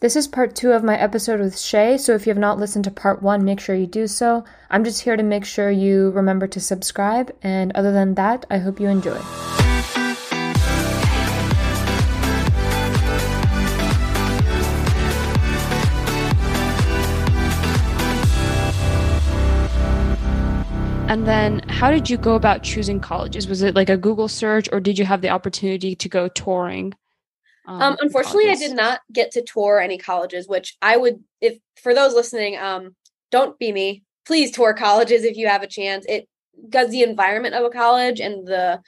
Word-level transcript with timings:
This 0.00 0.16
is 0.16 0.26
part 0.26 0.54
two 0.54 0.72
of 0.72 0.82
my 0.82 0.98
episode 0.98 1.40
with 1.40 1.58
Shay, 1.58 1.98
so 1.98 2.14
if 2.14 2.26
you 2.26 2.30
have 2.30 2.38
not 2.38 2.58
listened 2.58 2.84
to 2.84 2.90
part 2.90 3.22
one, 3.22 3.44
make 3.44 3.60
sure 3.60 3.76
you 3.76 3.86
do 3.86 4.06
so. 4.06 4.44
I'm 4.70 4.82
just 4.82 5.02
here 5.02 5.14
to 5.14 5.22
make 5.22 5.44
sure 5.44 5.70
you 5.70 6.08
remember 6.12 6.46
to 6.46 6.58
subscribe, 6.58 7.36
and 7.42 7.70
other 7.72 7.92
than 7.92 8.14
that, 8.14 8.46
I 8.48 8.56
hope 8.56 8.80
you 8.80 8.88
enjoy. 8.88 9.20
And 21.10 21.26
then, 21.26 21.58
how 21.68 21.90
did 21.90 22.08
you 22.08 22.16
go 22.16 22.36
about 22.36 22.62
choosing 22.62 23.00
colleges? 23.00 23.46
Was 23.48 23.60
it 23.60 23.74
like 23.74 23.90
a 23.90 23.98
Google 23.98 24.28
search, 24.28 24.66
or 24.72 24.80
did 24.80 24.98
you 24.98 25.04
have 25.04 25.20
the 25.20 25.28
opportunity 25.28 25.94
to 25.94 26.08
go 26.08 26.28
touring? 26.28 26.94
Um, 27.66 27.82
um 27.82 27.96
unfortunately? 28.00 28.50
I 28.50 28.54
did 28.54 28.74
not 28.74 29.00
get 29.12 29.32
to 29.32 29.42
tour 29.42 29.80
any 29.80 29.98
colleges, 29.98 30.48
which 30.48 30.76
I 30.80 30.96
would, 30.96 31.22
if 31.40 31.58
for 31.82 31.94
those 31.94 32.14
listening, 32.14 32.58
um, 32.58 32.94
don't 33.30 33.58
be 33.58 33.72
me. 33.72 34.02
Please 34.26 34.50
tour 34.50 34.74
colleges 34.74 35.24
if 35.24 35.36
you 35.36 35.48
have 35.48 35.62
a 35.62 35.66
chance. 35.66 36.04
It 36.08 36.28
because 36.62 36.90
the 36.90 37.02
environment 37.02 37.54
of 37.54 37.64
a 37.64 37.70
college 37.70 38.20
and 38.20 38.46
the 38.46 38.80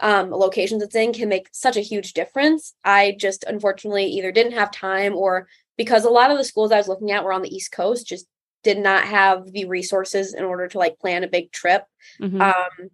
um, 0.00 0.30
locations 0.30 0.82
it's 0.82 0.94
in 0.94 1.12
can 1.12 1.28
make 1.28 1.48
such 1.52 1.76
a 1.76 1.80
huge 1.80 2.12
difference. 2.12 2.74
I 2.84 3.16
just 3.18 3.44
unfortunately 3.44 4.06
either 4.06 4.32
didn't 4.32 4.52
have 4.52 4.70
time 4.70 5.14
or 5.14 5.48
because 5.76 6.04
a 6.04 6.10
lot 6.10 6.30
of 6.30 6.38
the 6.38 6.44
schools 6.44 6.72
I 6.72 6.78
was 6.78 6.88
looking 6.88 7.10
at 7.10 7.24
were 7.24 7.32
on 7.32 7.42
the 7.42 7.54
East 7.54 7.72
Coast, 7.72 8.06
just 8.06 8.26
did 8.62 8.78
not 8.78 9.04
have 9.04 9.52
the 9.52 9.66
resources 9.66 10.34
in 10.34 10.44
order 10.44 10.66
to 10.68 10.78
like 10.78 10.98
plan 10.98 11.24
a 11.24 11.28
big 11.28 11.52
trip. 11.52 11.84
Mm-hmm. 12.20 12.40
Um, 12.40 12.90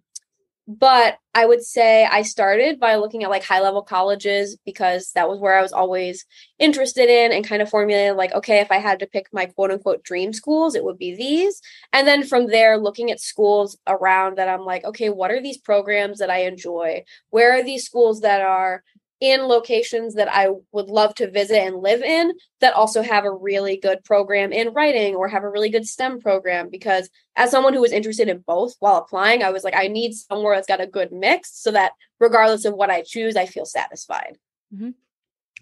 but 0.67 1.17
I 1.35 1.45
would 1.45 1.61
say 1.61 2.05
I 2.05 2.21
started 2.21 2.79
by 2.79 2.95
looking 2.95 3.23
at 3.23 3.29
like 3.29 3.43
high 3.43 3.59
level 3.59 3.81
colleges 3.81 4.57
because 4.65 5.11
that 5.13 5.27
was 5.27 5.39
where 5.39 5.57
I 5.57 5.61
was 5.61 5.73
always 5.73 6.25
interested 6.57 7.09
in 7.09 7.33
and 7.33 7.45
kind 7.45 7.61
of 7.61 7.69
formulated 7.69 8.15
like, 8.15 8.33
okay, 8.33 8.59
if 8.59 8.71
I 8.71 8.77
had 8.77 8.99
to 8.99 9.07
pick 9.07 9.27
my 9.33 9.47
quote 9.47 9.71
unquote 9.71 10.03
dream 10.03 10.31
schools, 10.31 10.75
it 10.75 10.83
would 10.83 10.97
be 10.97 11.15
these. 11.15 11.61
And 11.91 12.07
then 12.07 12.23
from 12.23 12.47
there, 12.47 12.77
looking 12.77 13.11
at 13.11 13.19
schools 13.19 13.77
around 13.87 14.37
that, 14.37 14.47
I'm 14.47 14.63
like, 14.63 14.85
okay, 14.85 15.09
what 15.09 15.31
are 15.31 15.41
these 15.41 15.57
programs 15.57 16.19
that 16.19 16.29
I 16.29 16.43
enjoy? 16.43 17.03
Where 17.29 17.59
are 17.59 17.63
these 17.63 17.85
schools 17.85 18.21
that 18.21 18.41
are 18.41 18.83
in 19.23 19.43
locations 19.43 20.15
that 20.15 20.27
I 20.27 20.49
would 20.73 20.89
love 20.89 21.15
to 21.15 21.31
visit 21.31 21.57
and 21.57 21.77
live 21.77 22.01
in 22.01 22.33
that 22.59 22.73
also 22.73 23.01
have 23.01 23.23
a 23.23 23.31
really 23.31 23.77
good 23.77 24.03
program 24.03 24.51
in 24.51 24.73
writing 24.73 25.15
or 25.15 25.29
have 25.29 25.43
a 25.43 25.49
really 25.49 25.69
good 25.69 25.87
STEM 25.87 26.19
program. 26.19 26.69
Because 26.69 27.09
as 27.37 27.49
someone 27.49 27.73
who 27.73 27.79
was 27.79 27.93
interested 27.93 28.27
in 28.27 28.39
both 28.39 28.75
while 28.79 28.97
applying, 28.97 29.41
I 29.41 29.51
was 29.51 29.63
like, 29.63 29.75
I 29.75 29.87
need 29.87 30.13
somewhere 30.13 30.55
that's 30.55 30.67
got 30.67 30.81
a 30.81 30.87
good 30.87 31.13
mix 31.13 31.57
so 31.57 31.71
that 31.71 31.93
regardless 32.19 32.65
of 32.65 32.73
what 32.73 32.89
I 32.89 33.01
choose, 33.01 33.37
I 33.37 33.45
feel 33.45 33.65
satisfied. 33.65 34.37
Mm-hmm. 34.75 34.89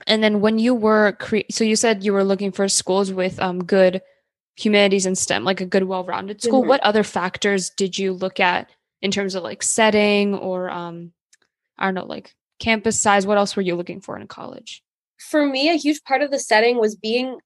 And 0.08 0.24
then 0.24 0.42
when 0.42 0.58
you 0.58 0.74
were, 0.74 1.12
cre- 1.20 1.52
so 1.52 1.64
you 1.64 1.76
said 1.76 2.04
you 2.04 2.14
were 2.14 2.24
looking 2.24 2.52
for 2.52 2.68
schools 2.68 3.14
with 3.14 3.40
um, 3.40 3.64
good 3.64 4.02
humanities 4.56 5.06
and 5.06 5.16
STEM, 5.16 5.44
like 5.44 5.62
a 5.62 5.66
good, 5.68 5.84
well 5.84 6.04
rounded 6.04 6.42
school. 6.42 6.62
Mm-hmm. 6.62 6.70
What 6.70 6.82
other 6.82 7.04
factors 7.04 7.70
did 7.70 7.98
you 7.98 8.14
look 8.14 8.40
at 8.40 8.72
in 9.04 9.12
terms 9.12 9.36
of 9.36 9.44
like 9.44 9.62
setting 9.62 10.34
or, 10.34 10.70
um, 10.70 11.12
I 11.78 11.86
don't 11.86 11.94
know, 11.94 12.06
like 12.06 12.34
campus 12.62 13.00
size? 13.00 13.28
What 13.28 13.38
else 13.38 13.56
were 13.56 13.62
you 13.62 13.76
looking 13.76 14.00
for 14.00 14.16
in 14.16 14.22
a 14.22 14.28
college? 14.28 14.82
For 15.18 15.46
me, 15.46 15.70
a 15.70 15.76
huge 15.76 16.04
part 16.04 16.22
of 16.22 16.32
the 16.32 16.40
setting 16.40 16.80
was 16.80 16.96
being 16.96 17.38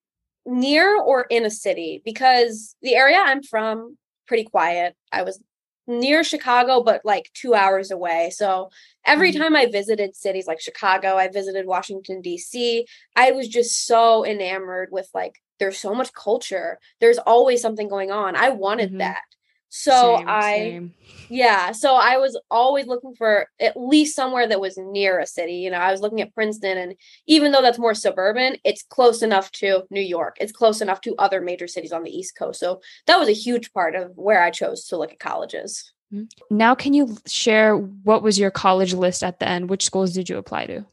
near 0.46 0.96
or 1.02 1.26
in 1.30 1.46
a 1.46 1.50
city 1.50 2.02
because 2.06 2.76
the 2.82 2.96
area 2.96 3.18
I'm 3.18 3.42
from 3.42 3.98
pretty 4.28 4.44
quiet. 4.44 4.96
I 5.12 5.24
was 5.24 5.42
near 5.88 6.24
Chicago, 6.24 6.82
but 6.82 7.02
like 7.04 7.30
two 7.34 7.54
hours 7.54 7.92
away. 7.92 8.32
So 8.34 8.70
every 9.06 9.32
mm-hmm. 9.32 9.42
time 9.42 9.56
I 9.56 9.68
visited 9.68 10.16
cities 10.16 10.48
like 10.48 10.60
Chicago, 10.60 11.16
I 11.18 11.28
visited 11.28 11.68
Washington, 11.68 12.22
D.C., 12.22 12.88
I 13.16 13.32
was 13.32 13.48
just 13.48 13.86
so 13.86 14.26
enamored 14.26 14.90
with 14.92 15.10
like, 15.14 15.42
there's 15.60 15.78
so 15.78 15.94
much 15.94 16.12
culture. 16.14 16.80
There's 17.00 17.20
always 17.20 17.62
something 17.62 17.88
going 17.88 18.12
on. 18.12 18.36
I 18.36 18.50
wanted 18.50 18.90
mm-hmm. 18.90 19.00
that. 19.00 19.22
So 19.70 20.18
same, 20.18 20.28
I, 20.30 20.54
same. 20.54 20.94
yeah, 21.30 21.72
so 21.72 21.96
I 21.96 22.18
was 22.18 22.40
always 22.50 22.88
looking 22.88 23.14
for 23.16 23.48
at 23.60 23.76
least 23.76 24.16
somewhere 24.16 24.48
that 24.48 24.62
was 24.62 24.78
near 24.78 25.20
a 25.20 25.28
city. 25.28 25.56
You 25.56 25.72
know, 25.72 25.78
I 25.78 25.92
was 25.92 26.02
looking 26.02 26.22
at 26.22 26.34
Princeton, 26.34 26.78
and 26.78 26.96
even 27.28 27.52
though 27.52 27.62
that's 27.62 27.80
more 27.80 27.94
suburban, 27.94 28.58
it's 28.64 28.84
close 28.84 29.22
enough 29.22 29.52
to 29.54 29.84
New 29.90 30.02
York. 30.02 30.38
It's 30.40 30.52
close 30.52 30.82
enough 30.82 31.02
to 31.02 31.16
other 31.18 31.42
major 31.42 31.68
cities 31.68 31.92
on 31.92 32.04
the 32.04 32.16
East 32.16 32.36
Coast. 32.38 32.60
So 32.60 32.82
that 33.08 33.20
was 33.20 33.28
a 33.28 33.34
huge 33.34 33.74
part 33.74 33.96
of 33.96 34.12
where 34.16 34.42
I 34.42 34.50
chose 34.50 34.86
to 34.88 34.98
look 34.98 35.12
at 35.12 35.20
colleges. 35.20 35.92
Mm-hmm. 36.14 36.56
Now, 36.56 36.76
can 36.76 36.94
you 36.94 37.18
share 37.26 37.76
what 37.76 38.24
was 38.24 38.40
your 38.40 38.52
college 38.52 38.94
list 38.94 39.24
at 39.24 39.40
the 39.40 39.48
end? 39.48 39.70
Which 39.70 39.84
schools 39.84 40.14
did 40.14 40.30
you 40.30 40.38
apply 40.38 40.68
to? 40.68 40.86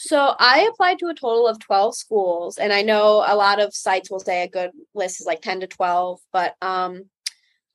So 0.00 0.36
I 0.38 0.68
applied 0.70 1.00
to 1.00 1.08
a 1.08 1.14
total 1.14 1.48
of 1.48 1.58
12 1.58 1.96
schools 1.96 2.56
and 2.56 2.72
I 2.72 2.82
know 2.82 3.24
a 3.26 3.34
lot 3.34 3.60
of 3.60 3.74
sites 3.74 4.08
will 4.08 4.20
say 4.20 4.44
a 4.44 4.48
good 4.48 4.70
list 4.94 5.20
is 5.20 5.26
like 5.26 5.42
10 5.42 5.60
to 5.60 5.66
12, 5.66 6.20
but 6.32 6.54
um 6.62 7.06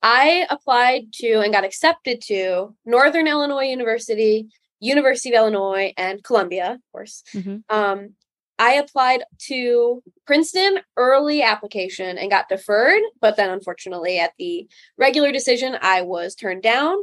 I 0.04 0.46
applied 0.50 1.14
to 1.14 1.40
and 1.40 1.50
got 1.50 1.64
accepted 1.64 2.20
to 2.26 2.76
Northern 2.84 3.26
Illinois 3.26 3.64
University, 3.64 4.48
University 4.78 5.30
of 5.30 5.38
Illinois, 5.38 5.94
and 5.96 6.22
Columbia, 6.22 6.72
of 6.72 6.80
course. 6.92 7.22
Mm-hmm. 7.32 7.56
Um, 7.74 8.10
I 8.58 8.74
applied 8.74 9.24
to 9.46 10.02
Princeton 10.26 10.80
early 10.98 11.42
application 11.42 12.18
and 12.18 12.30
got 12.30 12.50
deferred, 12.50 13.00
but 13.22 13.36
then 13.36 13.48
unfortunately 13.48 14.18
at 14.18 14.34
the 14.38 14.68
regular 14.98 15.32
decision, 15.32 15.78
I 15.80 16.02
was 16.02 16.34
turned 16.34 16.62
down. 16.62 16.98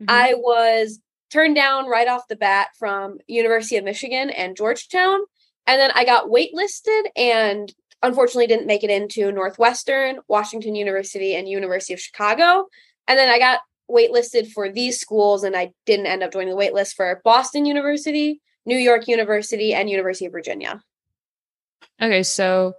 Mm-hmm. 0.00 0.06
I 0.08 0.32
was 0.34 0.98
turned 1.30 1.56
down 1.56 1.88
right 1.88 2.08
off 2.08 2.26
the 2.26 2.36
bat 2.36 2.68
from 2.78 3.18
University 3.26 3.76
of 3.76 3.84
Michigan 3.84 4.30
and 4.30 4.56
Georgetown. 4.56 5.20
And 5.66 5.78
then 5.78 5.90
I 5.94 6.06
got 6.06 6.28
waitlisted 6.28 7.02
and 7.14 7.70
unfortunately 8.02 8.46
didn't 8.46 8.66
make 8.66 8.84
it 8.84 8.90
into 8.90 9.30
Northwestern, 9.32 10.20
Washington 10.28 10.74
University, 10.74 11.34
and 11.34 11.48
University 11.48 11.92
of 11.92 12.00
Chicago. 12.00 12.66
And 13.06 13.18
then 13.18 13.28
I 13.28 13.38
got 13.38 13.60
waitlisted 13.90 14.50
for 14.52 14.70
these 14.70 15.00
schools, 15.00 15.44
and 15.44 15.56
I 15.56 15.72
didn't 15.86 16.06
end 16.06 16.22
up 16.22 16.32
joining 16.32 16.50
the 16.50 16.60
waitlist 16.60 16.94
for 16.94 17.20
Boston 17.24 17.66
University, 17.66 18.40
New 18.64 18.78
York 18.78 19.08
University, 19.08 19.74
and 19.74 19.90
University 19.90 20.26
of 20.26 20.32
Virginia. 20.32 20.82
Okay, 22.00 22.22
so 22.22 22.74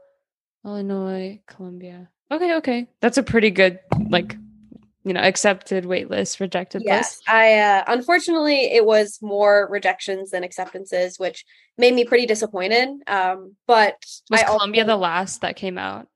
Illinois, 0.66 1.42
Columbia. 1.48 2.10
Okay, 2.32 2.56
okay. 2.56 2.88
That's 3.02 3.18
a 3.18 3.24
pretty 3.24 3.52
good 3.52 3.80
like 4.10 4.38
you 5.04 5.14
know 5.14 5.22
accepted 5.22 5.86
waitlist 5.86 6.40
rejected 6.40 6.82
yes 6.86 7.18
list. 7.18 7.30
i 7.30 7.58
uh, 7.58 7.84
unfortunately 7.88 8.72
it 8.72 8.86
was 8.86 9.20
more 9.22 9.68
rejections 9.72 10.32
than 10.32 10.44
acceptances 10.44 11.18
which 11.18 11.46
made 11.78 11.94
me 11.94 12.06
pretty 12.06 12.26
disappointed 12.26 12.90
um 13.08 13.56
but 13.68 13.96
was 14.30 14.42
I 14.42 14.44
columbia 14.44 14.84
also, 14.84 14.94
the 14.94 14.98
last 14.98 15.42
that 15.42 15.56
came 15.56 15.78
out 15.78 16.08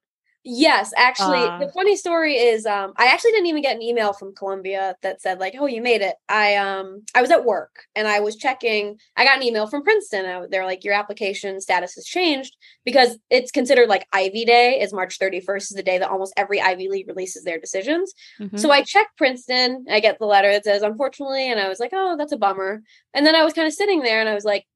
Yes, 0.47 0.93
actually, 0.95 1.39
uh, 1.39 1.57
the 1.57 1.71
funny 1.73 1.95
story 1.95 2.35
is 2.35 2.67
um 2.67 2.93
I 2.97 3.07
actually 3.07 3.31
didn't 3.31 3.47
even 3.47 3.63
get 3.63 3.75
an 3.75 3.81
email 3.81 4.13
from 4.13 4.35
Columbia 4.35 4.95
that 5.01 5.19
said 5.19 5.39
like, 5.39 5.55
"Oh, 5.59 5.65
you 5.65 5.81
made 5.81 6.01
it." 6.01 6.15
I 6.29 6.55
um 6.57 7.01
I 7.15 7.21
was 7.21 7.31
at 7.31 7.45
work 7.45 7.85
and 7.95 8.07
I 8.07 8.19
was 8.19 8.35
checking. 8.35 8.99
I 9.17 9.25
got 9.25 9.37
an 9.37 9.43
email 9.43 9.65
from 9.65 9.81
Princeton. 9.81 10.47
They're 10.51 10.65
like, 10.65 10.83
"Your 10.83 10.93
application 10.93 11.59
status 11.61 11.95
has 11.95 12.05
changed 12.05 12.55
because 12.85 13.17
it's 13.31 13.49
considered 13.49 13.89
like 13.89 14.07
Ivy 14.13 14.45
Day 14.45 14.79
is 14.79 14.93
March 14.93 15.17
31st 15.17 15.63
is 15.63 15.69
the 15.69 15.81
day 15.81 15.97
that 15.97 16.11
almost 16.11 16.33
every 16.37 16.61
Ivy 16.61 16.89
League 16.89 17.07
releases 17.07 17.43
their 17.43 17.59
decisions." 17.59 18.13
Mm-hmm. 18.39 18.57
So 18.57 18.69
I 18.69 18.83
checked 18.83 19.17
Princeton. 19.17 19.85
I 19.89 19.99
get 19.99 20.19
the 20.19 20.27
letter 20.27 20.51
that 20.51 20.63
says 20.63 20.83
"Unfortunately," 20.83 21.49
and 21.49 21.59
I 21.59 21.69
was 21.69 21.79
like, 21.79 21.91
"Oh, 21.91 22.17
that's 22.19 22.33
a 22.33 22.37
bummer." 22.37 22.83
And 23.15 23.25
then 23.25 23.35
I 23.35 23.43
was 23.43 23.53
kind 23.53 23.67
of 23.67 23.73
sitting 23.73 24.03
there 24.03 24.19
and 24.19 24.29
I 24.29 24.35
was 24.35 24.45
like, 24.45 24.67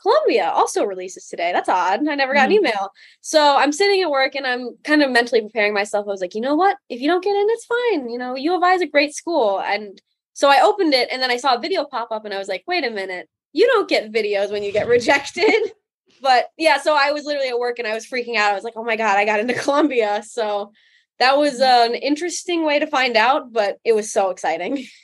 Columbia 0.00 0.50
also 0.50 0.84
releases 0.84 1.26
today. 1.26 1.52
That's 1.52 1.68
odd. 1.68 2.06
I 2.08 2.14
never 2.14 2.34
got 2.34 2.48
mm-hmm. 2.48 2.64
an 2.64 2.72
email. 2.72 2.90
So 3.20 3.56
I'm 3.56 3.72
sitting 3.72 4.00
at 4.02 4.10
work 4.10 4.34
and 4.34 4.46
I'm 4.46 4.76
kind 4.84 5.02
of 5.02 5.10
mentally 5.10 5.42
preparing 5.42 5.74
myself. 5.74 6.06
I 6.06 6.10
was 6.10 6.20
like, 6.20 6.34
you 6.34 6.40
know 6.40 6.54
what? 6.54 6.76
If 6.88 7.00
you 7.00 7.08
don't 7.08 7.22
get 7.24 7.36
in, 7.36 7.46
it's 7.50 7.66
fine. 7.66 8.10
You 8.10 8.18
know, 8.18 8.36
U 8.36 8.56
of 8.56 8.62
I 8.62 8.74
is 8.74 8.82
a 8.82 8.86
great 8.86 9.14
school. 9.14 9.60
And 9.60 10.00
so 10.32 10.48
I 10.48 10.62
opened 10.62 10.94
it 10.94 11.08
and 11.12 11.20
then 11.20 11.30
I 11.30 11.36
saw 11.36 11.54
a 11.54 11.60
video 11.60 11.84
pop 11.84 12.08
up 12.10 12.24
and 12.24 12.32
I 12.32 12.38
was 12.38 12.48
like, 12.48 12.64
wait 12.66 12.84
a 12.84 12.90
minute. 12.90 13.28
You 13.52 13.66
don't 13.66 13.88
get 13.88 14.12
videos 14.12 14.50
when 14.50 14.62
you 14.62 14.72
get 14.72 14.88
rejected. 14.88 15.72
but 16.22 16.46
yeah, 16.56 16.78
so 16.78 16.96
I 16.98 17.12
was 17.12 17.24
literally 17.24 17.48
at 17.48 17.58
work 17.58 17.78
and 17.78 17.86
I 17.86 17.94
was 17.94 18.06
freaking 18.06 18.36
out. 18.36 18.52
I 18.52 18.54
was 18.54 18.64
like, 18.64 18.74
oh 18.76 18.84
my 18.84 18.96
God, 18.96 19.18
I 19.18 19.24
got 19.24 19.40
into 19.40 19.54
Columbia. 19.62 20.22
So 20.26 20.72
that 21.18 21.36
was 21.36 21.60
an 21.60 21.94
interesting 21.94 22.64
way 22.64 22.78
to 22.78 22.86
find 22.86 23.16
out, 23.16 23.52
but 23.52 23.78
it 23.84 23.94
was 23.94 24.12
so 24.12 24.30
exciting. 24.30 24.86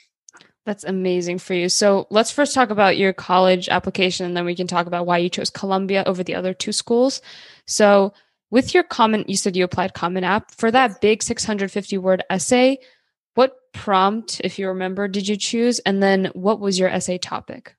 That's 0.67 0.83
amazing 0.83 1.39
for 1.39 1.53
you. 1.53 1.69
So 1.69 2.07
let's 2.09 2.29
first 2.29 2.53
talk 2.53 2.71
about 2.71 2.97
your 2.97 3.13
college 3.13 3.69
application, 3.69 4.25
and 4.25 4.35
then 4.35 4.43
we 4.43 4.53
can 4.53 4.67
talk 4.67 4.85
about 4.85 5.05
why 5.05 5.17
you 5.17 5.29
chose 5.29 5.49
Columbia 5.49 6.03
over 6.05 6.25
the 6.25 6.35
other 6.35 6.53
two 6.53 6.73
schools. 6.73 7.21
So, 7.65 8.13
with 8.51 8.73
your 8.73 8.83
common, 8.83 9.23
you 9.29 9.37
said 9.37 9.55
you 9.55 9.63
applied 9.63 9.93
Common 9.93 10.25
App 10.25 10.51
for 10.51 10.69
that 10.69 10.99
big 10.99 11.23
650 11.23 11.97
word 11.99 12.21
essay. 12.29 12.79
What 13.35 13.55
prompt, 13.73 14.41
if 14.43 14.59
you 14.59 14.67
remember, 14.67 15.07
did 15.07 15.29
you 15.29 15.37
choose? 15.37 15.79
And 15.79 16.03
then 16.03 16.31
what 16.33 16.59
was 16.59 16.77
your 16.77 16.89
essay 16.89 17.17
topic? 17.17 17.73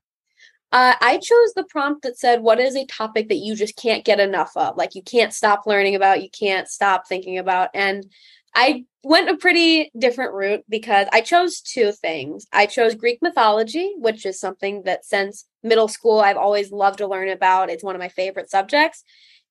Uh, 0.72 0.94
I 0.98 1.18
chose 1.18 1.52
the 1.54 1.64
prompt 1.68 2.04
that 2.04 2.18
said, 2.18 2.40
What 2.40 2.58
is 2.58 2.74
a 2.74 2.86
topic 2.86 3.28
that 3.28 3.36
you 3.36 3.54
just 3.54 3.76
can't 3.76 4.04
get 4.04 4.18
enough 4.18 4.52
of? 4.56 4.78
Like, 4.78 4.94
you 4.94 5.02
can't 5.02 5.34
stop 5.34 5.66
learning 5.66 5.94
about, 5.94 6.22
you 6.22 6.30
can't 6.30 6.68
stop 6.68 7.06
thinking 7.06 7.36
about. 7.36 7.68
And 7.74 8.06
I 8.60 8.86
went 9.04 9.30
a 9.30 9.36
pretty 9.36 9.88
different 9.96 10.32
route 10.34 10.64
because 10.68 11.06
I 11.12 11.20
chose 11.20 11.60
two 11.60 11.92
things. 11.92 12.44
I 12.52 12.66
chose 12.66 12.96
Greek 12.96 13.20
mythology, 13.22 13.94
which 13.98 14.26
is 14.26 14.40
something 14.40 14.82
that 14.82 15.04
since 15.04 15.44
middle 15.62 15.86
school 15.86 16.18
I've 16.18 16.36
always 16.36 16.72
loved 16.72 16.98
to 16.98 17.06
learn 17.06 17.28
about. 17.28 17.70
It's 17.70 17.84
one 17.84 17.94
of 17.94 18.00
my 18.00 18.08
favorite 18.08 18.50
subjects. 18.50 19.04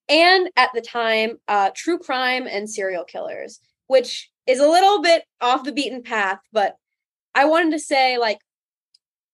and 0.09 0.49
at 0.57 0.71
the 0.73 0.81
time, 0.81 1.37
uh, 1.47 1.69
true 1.75 1.99
crime 1.99 2.47
and 2.47 2.69
serial 2.69 3.05
killers, 3.05 3.59
which 3.87 4.29
is 4.45 4.59
a 4.59 4.67
little 4.67 5.01
bit 5.01 5.23
off 5.41 5.63
the 5.63 5.71
beaten 5.71 6.01
path, 6.03 6.39
but 6.51 6.75
I 7.35 7.45
wanted 7.45 7.71
to 7.71 7.79
say 7.79 8.17
like 8.17 8.39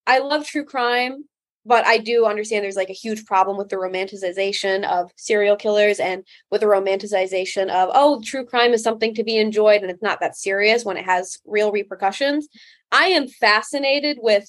I 0.06 0.20
love 0.20 0.46
true 0.46 0.66
crime, 0.66 1.26
but 1.66 1.86
I 1.86 1.98
do 1.98 2.26
understand 2.26 2.64
there's 2.64 2.76
like 2.76 2.90
a 2.90 2.94
huge 2.94 3.26
problem 3.26 3.58
with 3.58 3.70
the 3.70 3.78
romanticization 3.78 4.86
of 4.86 5.12
serial 5.16 5.56
killers 5.56 6.00
and 6.00 6.24
with 6.52 6.62
the 6.62 6.68
romanticization 6.68 7.70
of 7.70 7.90
oh 7.94 8.22
true 8.24 8.46
crime 8.46 8.74
is 8.74 8.84
something 8.84 9.14
to 9.16 9.24
be 9.24 9.38
enjoyed 9.38 9.82
and 9.82 9.92
it's 9.92 10.04
not 10.04 10.20
that 10.20 10.36
serious 10.36 10.84
when 10.84 10.98
it 10.98 11.06
has 11.06 11.40
real 11.46 11.72
repercussions. 11.72 12.48
I 12.92 13.08
am 13.08 13.28
fascinated 13.28 14.18
with 14.22 14.48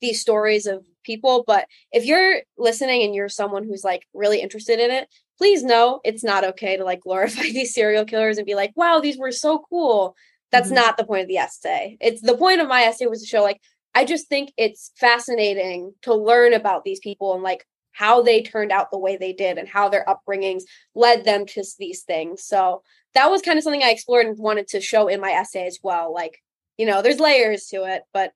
these 0.00 0.20
stories 0.20 0.66
of 0.66 0.84
people, 1.04 1.44
but 1.46 1.66
if 1.92 2.04
you're 2.04 2.42
listening 2.58 3.02
and 3.02 3.14
you're 3.14 3.28
someone 3.28 3.64
who's 3.64 3.84
like 3.84 4.06
really 4.12 4.40
interested 4.40 4.78
in 4.78 4.90
it, 4.90 5.08
please 5.38 5.64
know 5.64 6.00
it's 6.04 6.22
not 6.22 6.44
okay 6.44 6.76
to 6.76 6.84
like 6.84 7.00
glorify 7.00 7.42
these 7.52 7.74
serial 7.74 8.04
killers 8.04 8.38
and 8.38 8.46
be 8.46 8.54
like, 8.54 8.72
wow, 8.76 9.00
these 9.00 9.18
were 9.18 9.32
so 9.32 9.64
cool. 9.70 10.14
That's 10.50 10.66
mm-hmm. 10.66 10.76
not 10.76 10.96
the 10.96 11.04
point 11.04 11.22
of 11.22 11.28
the 11.28 11.38
essay. 11.38 11.96
It's 12.00 12.20
the 12.20 12.36
point 12.36 12.60
of 12.60 12.68
my 12.68 12.82
essay 12.82 13.06
was 13.06 13.22
to 13.22 13.26
show 13.26 13.42
like 13.42 13.60
I 13.94 14.04
just 14.04 14.28
think 14.28 14.52
it's 14.56 14.90
fascinating 14.96 15.94
to 16.02 16.14
learn 16.14 16.54
about 16.54 16.84
these 16.84 17.00
people 17.00 17.34
and 17.34 17.42
like 17.42 17.66
how 17.92 18.22
they 18.22 18.42
turned 18.42 18.72
out 18.72 18.90
the 18.90 18.98
way 18.98 19.16
they 19.16 19.32
did 19.32 19.58
and 19.58 19.68
how 19.68 19.88
their 19.88 20.04
upbringings 20.06 20.62
led 20.94 21.24
them 21.24 21.44
to 21.46 21.62
these 21.78 22.02
things. 22.02 22.42
So 22.42 22.82
that 23.14 23.30
was 23.30 23.42
kind 23.42 23.58
of 23.58 23.62
something 23.62 23.82
I 23.82 23.90
explored 23.90 24.26
and 24.26 24.38
wanted 24.38 24.68
to 24.68 24.80
show 24.80 25.08
in 25.08 25.20
my 25.20 25.30
essay 25.30 25.66
as 25.66 25.78
well. 25.82 26.12
Like, 26.12 26.38
you 26.78 26.86
know, 26.86 27.02
there's 27.02 27.20
layers 27.20 27.66
to 27.66 27.84
it, 27.84 28.02
but 28.14 28.32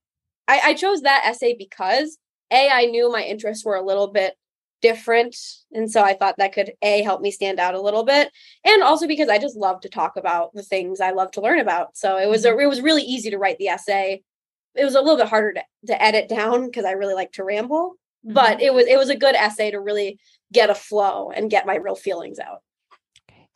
I, 0.46 0.60
I 0.62 0.74
chose 0.74 1.00
that 1.02 1.24
essay 1.24 1.56
because 1.58 2.18
A, 2.50 2.68
I 2.68 2.84
knew 2.84 3.10
my 3.10 3.22
interests 3.22 3.64
were 3.64 3.76
a 3.76 3.84
little 3.84 4.08
bit 4.08 4.34
different. 4.82 5.34
And 5.72 5.90
so 5.90 6.02
I 6.02 6.12
thought 6.12 6.36
that 6.36 6.52
could 6.52 6.72
A, 6.82 7.02
help 7.02 7.22
me 7.22 7.30
stand 7.30 7.58
out 7.58 7.74
a 7.74 7.80
little 7.80 8.04
bit. 8.04 8.30
And 8.62 8.82
also 8.82 9.08
because 9.08 9.30
I 9.30 9.38
just 9.38 9.56
love 9.56 9.80
to 9.80 9.88
talk 9.88 10.18
about 10.18 10.52
the 10.52 10.62
things 10.62 11.00
I 11.00 11.12
love 11.12 11.30
to 11.32 11.40
learn 11.40 11.60
about. 11.60 11.96
So 11.96 12.18
it 12.18 12.28
was 12.28 12.44
a, 12.44 12.50
mm-hmm. 12.50 12.60
it 12.60 12.66
was 12.66 12.82
really 12.82 13.02
easy 13.02 13.30
to 13.30 13.38
write 13.38 13.56
the 13.56 13.68
essay 13.68 14.22
it 14.76 14.84
was 14.84 14.94
a 14.94 15.00
little 15.00 15.16
bit 15.16 15.28
harder 15.28 15.54
to, 15.54 15.62
to 15.88 16.02
edit 16.02 16.28
down 16.28 16.66
because 16.66 16.84
I 16.84 16.92
really 16.92 17.14
like 17.14 17.32
to 17.32 17.44
ramble. 17.44 17.94
Mm-hmm. 18.24 18.34
But 18.34 18.60
it 18.60 18.72
was 18.72 18.86
it 18.86 18.98
was 18.98 19.10
a 19.10 19.16
good 19.16 19.34
essay 19.34 19.70
to 19.70 19.80
really 19.80 20.18
get 20.52 20.70
a 20.70 20.74
flow 20.74 21.30
and 21.30 21.50
get 21.50 21.66
my 21.66 21.76
real 21.76 21.94
feelings 21.94 22.38
out. 22.38 22.62
Okay. 23.28 23.48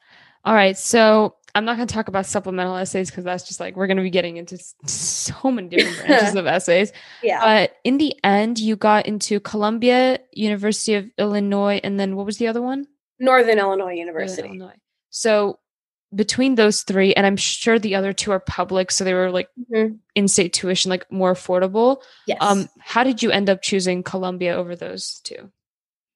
All 0.45 0.55
right. 0.55 0.77
So 0.77 1.37
I'm 1.55 1.65
not 1.65 1.77
going 1.77 1.89
to 1.89 1.95
talk 1.95 2.09
about 2.09 2.27
supplemental 2.27 2.77
essays 2.77 3.11
because 3.11 3.25
that's 3.25 3.47
just 3.47 3.61
like 3.61 3.77
we're 3.77 3.87
going 3.87 3.97
to 3.97 4.03
be 4.03 4.11
getting 4.11 4.37
into 4.37 4.59
so 4.87 5.51
many 5.51 5.69
different 5.69 6.07
branches 6.07 6.35
of 6.37 6.47
essays. 6.49 6.93
Yeah. 7.23 7.41
But 7.41 7.77
in 7.85 7.99
the 7.99 8.15
end, 8.23 8.59
you 8.59 8.77
got 8.77 9.07
into 9.07 9.41
Columbia, 9.41 10.21
University 10.33 10.95
of 10.95 11.11
Illinois, 11.19 11.81
and 11.83 11.99
then 11.99 12.17
what 12.17 12.27
was 12.27 12.39
the 12.39 12.47
other 12.47 12.63
one? 12.63 12.87
Northern 13.19 13.59
Illinois 13.59 13.95
University. 13.95 14.43
Northern 14.43 14.61
Illinois. 14.61 14.79
So 15.11 15.59
between 16.15 16.57
those 16.57 16.83
three, 16.83 17.15
and 17.15 17.27
I'm 17.27 17.37
sure 17.37 17.79
the 17.79 17.95
other 17.95 18.13
two 18.13 18.33
are 18.33 18.41
public, 18.41 18.91
so 18.91 19.05
they 19.05 19.15
were 19.15 19.31
like 19.31 19.49
mm-hmm. 19.59 19.95
in-state 20.15 20.53
tuition, 20.53 20.91
like 20.91 21.11
more 21.11 21.33
affordable. 21.33 22.03
Yes. 22.27 22.39
Um, 22.41 22.69
how 22.81 23.05
did 23.05 23.23
you 23.23 23.31
end 23.31 23.49
up 23.49 23.63
choosing 23.63 24.03
Columbia 24.03 24.55
over 24.55 24.75
those 24.75 25.21
two? 25.23 25.51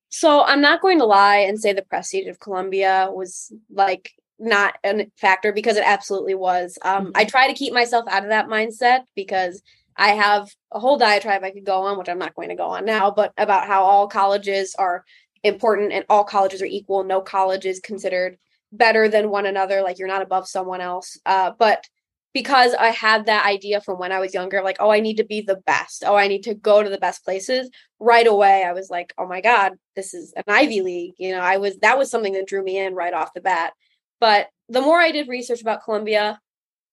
So 0.09 0.43
I'm 0.43 0.61
not 0.61 0.81
going 0.81 0.99
to 0.99 1.05
lie 1.05 1.39
and 1.39 1.61
say 1.61 1.73
the 1.73 1.83
prestige 1.83 2.29
of 2.29 2.41
Columbia 2.41 3.09
was 3.13 3.53
like 3.71 4.13
not 4.39 4.77
a 4.85 5.11
factor 5.17 5.53
because 5.53 5.77
it 5.77 5.85
absolutely 5.87 6.35
was. 6.35 6.79
Um, 6.83 7.07
mm-hmm. 7.07 7.13
I 7.15 7.25
try 7.25 7.49
to 7.49 7.55
keep 7.55 7.73
myself 7.73 8.07
out 8.09 8.25
of 8.25 8.31
that 8.31 8.49
mindset 8.49 9.05
because 9.15 9.63
I 9.97 10.11
have 10.11 10.51
a 10.73 10.81
whole 10.81 10.99
diatribe 10.99 11.45
I 11.45 11.51
could 11.51 11.65
go 11.65 11.83
on, 11.83 11.99
which 11.99 12.09
I'm 12.09 12.19
not 12.19 12.35
going 12.35 12.49
to 12.49 12.57
go 12.57 12.67
on 12.67 12.85
now, 12.85 13.11
but 13.11 13.33
about 13.37 13.67
how 13.67 13.85
all 13.85 14.09
colleges 14.09 14.75
are 14.77 15.05
important 15.45 15.93
and 15.93 16.05
all 16.09 16.25
colleges 16.25 16.63
are 16.63 16.67
equal. 16.67 17.05
No 17.05 17.21
college 17.21 17.65
is 17.65 17.79
considered 17.79 18.39
better 18.77 19.09
than 19.09 19.31
one 19.31 19.47
another 19.47 19.83
like 19.83 19.99
you're 19.99 20.09
not 20.09 20.23
above 20.23 20.47
someone 20.49 20.81
else. 20.81 21.19
Uh, 21.25 21.53
but 21.59 21.87
because 22.35 22.75
i 22.75 22.89
had 22.89 23.27
that 23.27 23.47
idea 23.47 23.81
from 23.81 23.99
when 23.99 24.13
i 24.13 24.19
was 24.19 24.35
younger 24.35 24.61
like 24.63 24.77
oh 24.81 24.91
i 24.91 25.01
need 25.01 25.17
to 25.17 25.25
be 25.25 25.41
the 25.41 25.63
best. 25.67 26.03
Oh 26.05 26.17
i 26.17 26.29
need 26.29 26.43
to 26.43 26.55
go 26.55 26.83
to 26.83 26.91
the 26.91 26.99
best 26.99 27.25
places. 27.25 27.71
Right 28.01 28.27
away 28.27 28.65
i 28.65 28.73
was 28.73 28.91
like 28.91 29.15
oh 29.17 29.27
my 29.27 29.41
god 29.41 29.73
this 29.97 30.13
is 30.13 30.35
an 30.37 30.45
ivy 30.49 30.83
league 30.83 31.15
you 31.17 31.33
know 31.33 31.41
i 31.41 31.57
was 31.57 31.79
that 31.79 31.97
was 31.97 32.11
something 32.11 32.35
that 32.35 32.47
drew 32.47 32.63
me 32.63 32.79
in 32.79 32.95
right 32.95 33.15
off 33.15 33.33
the 33.33 33.41
bat. 33.41 33.73
But 34.21 34.49
the 34.69 34.83
more 34.83 34.99
i 35.01 35.13
did 35.13 35.29
research 35.29 35.63
about 35.63 35.85
columbia 35.85 36.41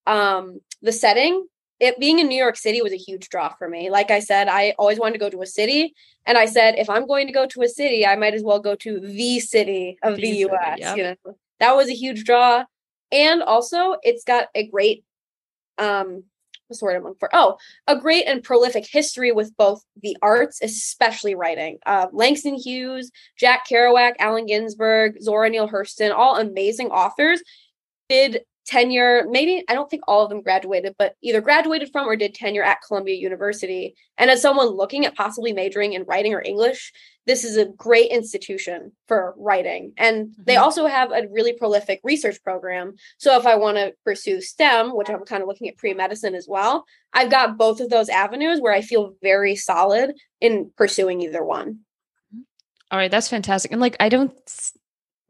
um 0.07 0.59
the 0.81 0.91
setting 0.91 1.45
it 1.79 1.99
being 1.99 2.19
in 2.19 2.27
new 2.27 2.37
york 2.37 2.55
city 2.55 2.81
was 2.81 2.93
a 2.93 2.97
huge 2.97 3.27
draw 3.29 3.49
for 3.49 3.67
me. 3.67 3.89
Like 3.89 4.11
i 4.11 4.19
said 4.19 4.47
i 4.47 4.75
always 4.77 4.99
wanted 4.99 5.13
to 5.13 5.19
go 5.19 5.29
to 5.29 5.41
a 5.41 5.47
city 5.47 5.93
and 6.25 6.37
i 6.37 6.45
said 6.45 6.75
if 6.77 6.89
i'm 6.89 7.07
going 7.07 7.27
to 7.27 7.33
go 7.33 7.47
to 7.47 7.61
a 7.63 7.67
city 7.67 8.05
i 8.05 8.15
might 8.15 8.35
as 8.35 8.43
well 8.43 8.59
go 8.59 8.75
to 8.75 8.99
the 8.99 9.39
city 9.39 9.97
of 10.03 10.15
the, 10.17 10.21
the 10.21 10.49
us 10.49 10.97
you 10.97 11.03
know 11.03 11.15
that 11.61 11.75
was 11.77 11.87
a 11.87 11.93
huge 11.93 12.25
draw. 12.25 12.65
And 13.11 13.41
also, 13.41 13.95
it's 14.03 14.23
got 14.23 14.47
a 14.55 14.67
great, 14.67 15.05
um, 15.77 16.23
what's 16.67 16.79
the 16.79 16.85
word 16.85 16.95
I'm 16.95 17.03
looking 17.03 17.19
for? 17.19 17.29
Oh, 17.33 17.57
a 17.87 17.97
great 17.97 18.25
and 18.25 18.43
prolific 18.43 18.85
history 18.89 19.31
with 19.31 19.55
both 19.57 19.83
the 20.01 20.17
arts, 20.21 20.59
especially 20.61 21.35
writing. 21.35 21.77
Uh, 21.85 22.07
Langston 22.11 22.55
Hughes, 22.55 23.11
Jack 23.37 23.67
Kerouac, 23.69 24.13
Allen 24.19 24.45
Ginsberg, 24.45 25.21
Zora 25.21 25.49
Neale 25.49 25.69
Hurston, 25.69 26.13
all 26.13 26.37
amazing 26.37 26.87
authors, 26.87 27.41
did 28.09 28.41
tenure 28.65 29.25
maybe 29.29 29.63
i 29.69 29.73
don't 29.73 29.89
think 29.89 30.03
all 30.07 30.23
of 30.23 30.29
them 30.29 30.41
graduated 30.41 30.93
but 30.99 31.15
either 31.23 31.41
graduated 31.41 31.89
from 31.91 32.07
or 32.07 32.15
did 32.15 32.35
tenure 32.35 32.61
at 32.61 32.77
columbia 32.87 33.15
university 33.15 33.95
and 34.19 34.29
as 34.29 34.41
someone 34.41 34.67
looking 34.67 35.03
at 35.03 35.15
possibly 35.15 35.51
majoring 35.51 35.93
in 35.93 36.03
writing 36.03 36.33
or 36.33 36.43
english 36.43 36.93
this 37.27 37.43
is 37.43 37.57
a 37.57 37.65
great 37.65 38.09
institution 38.11 38.91
for 39.07 39.33
writing 39.37 39.93
and 39.97 40.27
mm-hmm. 40.27 40.43
they 40.45 40.55
also 40.55 40.85
have 40.87 41.11
a 41.11 41.27
really 41.31 41.53
prolific 41.53 41.99
research 42.03 42.41
program 42.43 42.93
so 43.17 43.37
if 43.37 43.45
i 43.45 43.55
want 43.55 43.77
to 43.77 43.93
pursue 44.03 44.41
stem 44.41 44.95
which 44.95 45.09
i'm 45.09 45.23
kind 45.25 45.41
of 45.41 45.47
looking 45.47 45.67
at 45.67 45.77
pre-medicine 45.77 46.35
as 46.35 46.47
well 46.47 46.85
i've 47.13 47.31
got 47.31 47.57
both 47.57 47.79
of 47.79 47.89
those 47.89 48.09
avenues 48.09 48.59
where 48.59 48.73
i 48.73 48.81
feel 48.81 49.13
very 49.21 49.55
solid 49.55 50.13
in 50.39 50.71
pursuing 50.77 51.21
either 51.21 51.43
one 51.43 51.79
all 52.91 52.97
right 52.97 53.11
that's 53.11 53.29
fantastic 53.29 53.71
and 53.71 53.81
like 53.81 53.95
i 53.99 54.09
don't 54.09 54.33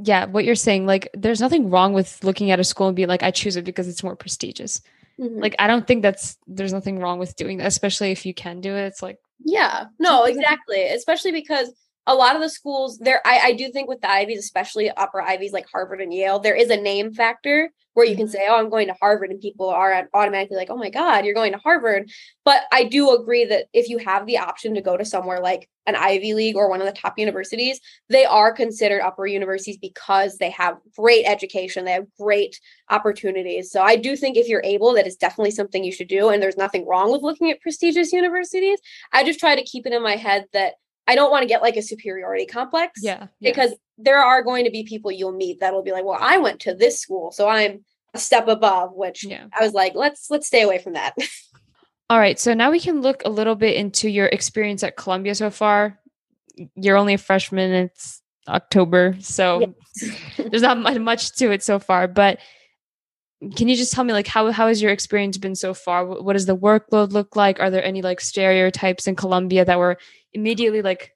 yeah, 0.03 0.25
what 0.25 0.45
you're 0.45 0.55
saying, 0.55 0.85
like, 0.85 1.09
there's 1.13 1.41
nothing 1.41 1.69
wrong 1.69 1.93
with 1.93 2.23
looking 2.23 2.51
at 2.51 2.59
a 2.59 2.63
school 2.63 2.87
and 2.87 2.95
being 2.95 3.07
like, 3.07 3.23
I 3.23 3.31
choose 3.31 3.55
it 3.55 3.65
because 3.65 3.87
it's 3.87 4.03
more 4.03 4.15
prestigious. 4.15 4.81
Mm-hmm. 5.19 5.39
Like, 5.39 5.55
I 5.59 5.67
don't 5.67 5.85
think 5.85 6.01
that's 6.01 6.37
there's 6.47 6.73
nothing 6.73 6.99
wrong 6.99 7.19
with 7.19 7.35
doing 7.35 7.57
that, 7.57 7.67
especially 7.67 8.11
if 8.11 8.25
you 8.25 8.33
can 8.33 8.61
do 8.61 8.75
it. 8.75 8.85
It's 8.85 9.03
like, 9.03 9.19
yeah, 9.43 9.85
no, 9.99 10.23
exactly. 10.25 10.83
Especially 10.83 11.31
because 11.31 11.71
a 12.11 12.15
lot 12.15 12.35
of 12.35 12.41
the 12.41 12.49
schools 12.49 12.97
there, 12.97 13.21
I, 13.25 13.39
I 13.39 13.53
do 13.53 13.71
think 13.71 13.87
with 13.87 14.01
the 14.01 14.11
Ivies, 14.11 14.39
especially 14.39 14.89
upper 14.89 15.21
Ivies 15.21 15.53
like 15.53 15.65
Harvard 15.71 16.01
and 16.01 16.13
Yale, 16.13 16.39
there 16.39 16.55
is 16.55 16.69
a 16.69 16.75
name 16.75 17.13
factor 17.13 17.71
where 17.93 18.05
you 18.05 18.15
can 18.15 18.25
mm-hmm. 18.25 18.33
say, 18.33 18.47
"Oh, 18.49 18.57
I'm 18.57 18.69
going 18.69 18.87
to 18.87 18.95
Harvard," 18.99 19.31
and 19.31 19.39
people 19.39 19.69
are 19.69 20.07
automatically 20.13 20.57
like, 20.57 20.69
"Oh 20.69 20.77
my 20.77 20.89
God, 20.89 21.25
you're 21.25 21.33
going 21.33 21.53
to 21.53 21.57
Harvard." 21.57 22.09
But 22.43 22.63
I 22.71 22.83
do 22.83 23.15
agree 23.15 23.45
that 23.45 23.65
if 23.73 23.89
you 23.89 23.97
have 23.99 24.25
the 24.25 24.37
option 24.37 24.75
to 24.75 24.81
go 24.81 24.97
to 24.97 25.05
somewhere 25.05 25.39
like 25.39 25.69
an 25.87 25.95
Ivy 25.95 26.33
League 26.33 26.55
or 26.55 26.69
one 26.69 26.79
of 26.79 26.87
the 26.87 26.93
top 26.93 27.17
universities, 27.17 27.79
they 28.09 28.25
are 28.25 28.53
considered 28.53 29.01
upper 29.01 29.25
universities 29.25 29.77
because 29.77 30.37
they 30.37 30.51
have 30.51 30.77
great 30.97 31.25
education, 31.25 31.85
they 31.85 31.91
have 31.91 32.07
great 32.19 32.59
opportunities. 32.89 33.71
So 33.71 33.81
I 33.81 33.95
do 33.95 34.15
think 34.15 34.37
if 34.37 34.47
you're 34.47 34.63
able, 34.63 34.93
that 34.93 35.07
is 35.07 35.15
definitely 35.15 35.51
something 35.51 35.83
you 35.83 35.91
should 35.91 36.07
do. 36.07 36.29
And 36.29 36.41
there's 36.41 36.57
nothing 36.57 36.87
wrong 36.87 37.11
with 37.11 37.23
looking 37.23 37.49
at 37.51 37.61
prestigious 37.61 38.11
universities. 38.11 38.79
I 39.11 39.23
just 39.23 39.39
try 39.39 39.55
to 39.55 39.63
keep 39.63 39.85
it 39.85 39.93
in 39.93 40.03
my 40.03 40.15
head 40.15 40.45
that 40.53 40.75
I 41.07 41.15
don't 41.15 41.31
want 41.31 41.43
to 41.43 41.47
get 41.47 41.61
like 41.61 41.75
a 41.75 41.81
superiority 41.81 42.45
complex. 42.45 43.01
Yeah, 43.03 43.27
yeah. 43.39 43.51
Because 43.51 43.73
there 43.97 44.19
are 44.19 44.43
going 44.43 44.65
to 44.65 44.71
be 44.71 44.83
people 44.83 45.11
you'll 45.11 45.35
meet 45.35 45.59
that'll 45.59 45.83
be 45.83 45.91
like, 45.91 46.05
well, 46.05 46.17
I 46.19 46.37
went 46.37 46.59
to 46.61 46.73
this 46.73 46.99
school, 46.99 47.31
so 47.31 47.47
I'm 47.47 47.83
a 48.13 48.19
step 48.19 48.47
above, 48.47 48.93
which 48.93 49.23
yeah. 49.23 49.45
I 49.57 49.63
was 49.63 49.73
like, 49.73 49.93
let's 49.95 50.29
let's 50.29 50.47
stay 50.47 50.61
away 50.61 50.77
from 50.77 50.93
that. 50.93 51.15
All 52.09 52.19
right. 52.19 52.37
So 52.37 52.53
now 52.53 52.71
we 52.71 52.79
can 52.79 53.01
look 53.01 53.21
a 53.23 53.29
little 53.29 53.55
bit 53.55 53.75
into 53.75 54.09
your 54.09 54.27
experience 54.27 54.83
at 54.83 54.97
Columbia 54.97 55.33
so 55.33 55.49
far. 55.49 55.97
You're 56.75 56.97
only 56.97 57.13
a 57.13 57.17
freshman, 57.17 57.71
it's 57.71 58.21
October. 58.49 59.15
So 59.21 59.73
yes. 59.95 60.11
there's 60.37 60.61
not 60.61 60.99
much 60.99 61.33
to 61.37 61.51
it 61.51 61.63
so 61.63 61.79
far. 61.79 62.09
But 62.09 62.39
can 63.55 63.69
you 63.69 63.75
just 63.75 63.93
tell 63.93 64.03
me 64.03 64.11
like 64.11 64.27
how 64.27 64.51
how 64.51 64.67
has 64.67 64.81
your 64.81 64.91
experience 64.91 65.37
been 65.37 65.55
so 65.55 65.73
far? 65.73 66.05
What 66.05 66.33
does 66.33 66.45
the 66.45 66.57
workload 66.57 67.13
look 67.13 67.35
like? 67.35 67.59
Are 67.59 67.69
there 67.69 67.83
any 67.83 68.01
like 68.01 68.19
stereotypes 68.19 69.07
in 69.07 69.15
Columbia 69.15 69.63
that 69.63 69.79
were 69.79 69.97
immediately 70.33 70.81
like 70.81 71.15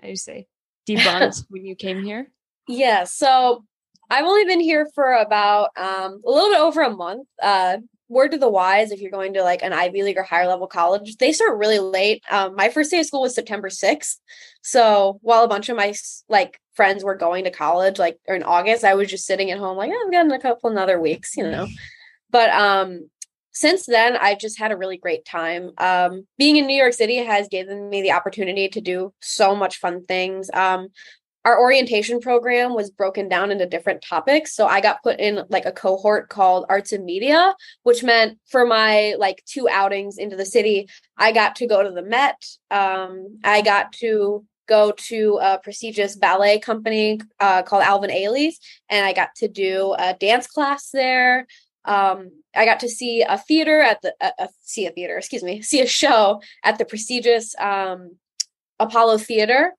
how 0.00 0.06
do 0.06 0.10
you 0.10 0.16
say 0.16 0.46
debunked 0.88 1.44
when 1.48 1.64
you 1.64 1.74
came 1.74 2.02
here? 2.02 2.30
Yeah, 2.68 3.04
so 3.04 3.64
I've 4.10 4.24
only 4.24 4.44
been 4.44 4.60
here 4.60 4.88
for 4.94 5.12
about 5.14 5.70
um, 5.76 6.20
a 6.24 6.30
little 6.30 6.50
bit 6.50 6.60
over 6.60 6.82
a 6.82 6.90
month. 6.90 7.26
Uh, 7.42 7.78
word 8.08 8.30
to 8.30 8.38
the 8.38 8.48
wise, 8.48 8.92
if 8.92 9.00
you're 9.00 9.10
going 9.10 9.34
to 9.34 9.42
like 9.42 9.62
an 9.62 9.72
Ivy 9.72 10.02
League 10.02 10.18
or 10.18 10.22
higher 10.22 10.46
level 10.46 10.66
college, 10.66 11.16
they 11.16 11.32
start 11.32 11.58
really 11.58 11.80
late. 11.80 12.22
Um, 12.30 12.54
my 12.54 12.68
first 12.68 12.90
day 12.90 13.00
of 13.00 13.06
school 13.06 13.22
was 13.22 13.34
September 13.34 13.68
6th. 13.68 14.16
So 14.62 15.18
while 15.22 15.44
a 15.44 15.48
bunch 15.48 15.68
of 15.68 15.76
my 15.76 15.92
like 16.28 16.60
friends 16.74 17.02
were 17.02 17.16
going 17.16 17.44
to 17.44 17.50
college 17.50 17.98
like 17.98 18.18
in 18.26 18.42
August, 18.42 18.84
I 18.84 18.94
was 18.94 19.10
just 19.10 19.26
sitting 19.26 19.50
at 19.50 19.58
home 19.58 19.76
like, 19.76 19.90
oh, 19.92 20.04
I've 20.06 20.12
got 20.12 20.32
a 20.32 20.38
couple 20.40 20.70
another 20.70 21.00
weeks, 21.00 21.36
you 21.36 21.44
know. 21.44 21.66
But 22.28 22.50
um 22.50 23.08
since 23.56 23.86
then 23.86 24.16
I've 24.16 24.38
just 24.38 24.58
had 24.58 24.70
a 24.70 24.76
really 24.76 24.98
great 24.98 25.24
time. 25.24 25.70
Um 25.78 26.26
being 26.38 26.56
in 26.56 26.66
New 26.66 26.76
York 26.76 26.92
City 26.92 27.16
has 27.16 27.48
given 27.48 27.88
me 27.88 28.02
the 28.02 28.12
opportunity 28.12 28.68
to 28.68 28.80
do 28.80 29.12
so 29.20 29.56
much 29.56 29.78
fun 29.78 30.04
things. 30.04 30.50
Um 30.52 30.88
our 31.46 31.60
orientation 31.60 32.18
program 32.18 32.74
was 32.74 32.90
broken 32.90 33.28
down 33.28 33.52
into 33.52 33.66
different 33.66 34.02
topics. 34.02 34.52
So 34.52 34.66
I 34.66 34.80
got 34.80 35.04
put 35.04 35.20
in 35.20 35.44
like 35.48 35.64
a 35.64 35.70
cohort 35.70 36.28
called 36.28 36.66
arts 36.68 36.92
and 36.92 37.04
media, 37.04 37.54
which 37.84 38.02
meant 38.02 38.38
for 38.48 38.66
my 38.66 39.14
like 39.16 39.44
two 39.46 39.68
outings 39.68 40.18
into 40.18 40.34
the 40.34 40.44
city, 40.44 40.88
I 41.16 41.30
got 41.30 41.54
to 41.56 41.68
go 41.68 41.84
to 41.84 41.92
the 41.92 42.02
Met. 42.02 42.44
Um, 42.72 43.38
I 43.44 43.62
got 43.62 43.92
to 44.00 44.44
go 44.66 44.92
to 44.96 45.38
a 45.40 45.60
prestigious 45.62 46.16
ballet 46.16 46.58
company 46.58 47.20
uh, 47.38 47.62
called 47.62 47.84
Alvin 47.84 48.10
Ailey's, 48.10 48.58
and 48.90 49.06
I 49.06 49.12
got 49.12 49.28
to 49.36 49.46
do 49.46 49.94
a 49.96 50.14
dance 50.14 50.48
class 50.48 50.90
there. 50.90 51.46
Um, 51.86 52.30
I 52.54 52.64
got 52.64 52.80
to 52.80 52.88
see 52.88 53.22
a 53.22 53.38
theater 53.38 53.80
at 53.80 54.02
the 54.02 54.14
uh, 54.20 54.30
uh, 54.38 54.46
see 54.62 54.86
a 54.86 54.90
theater, 54.90 55.16
excuse 55.16 55.42
me, 55.42 55.62
see 55.62 55.80
a 55.80 55.86
show 55.86 56.40
at 56.64 56.78
the 56.78 56.84
prestigious 56.84 57.54
um, 57.58 58.16
Apollo 58.78 59.18
Theater, 59.18 59.72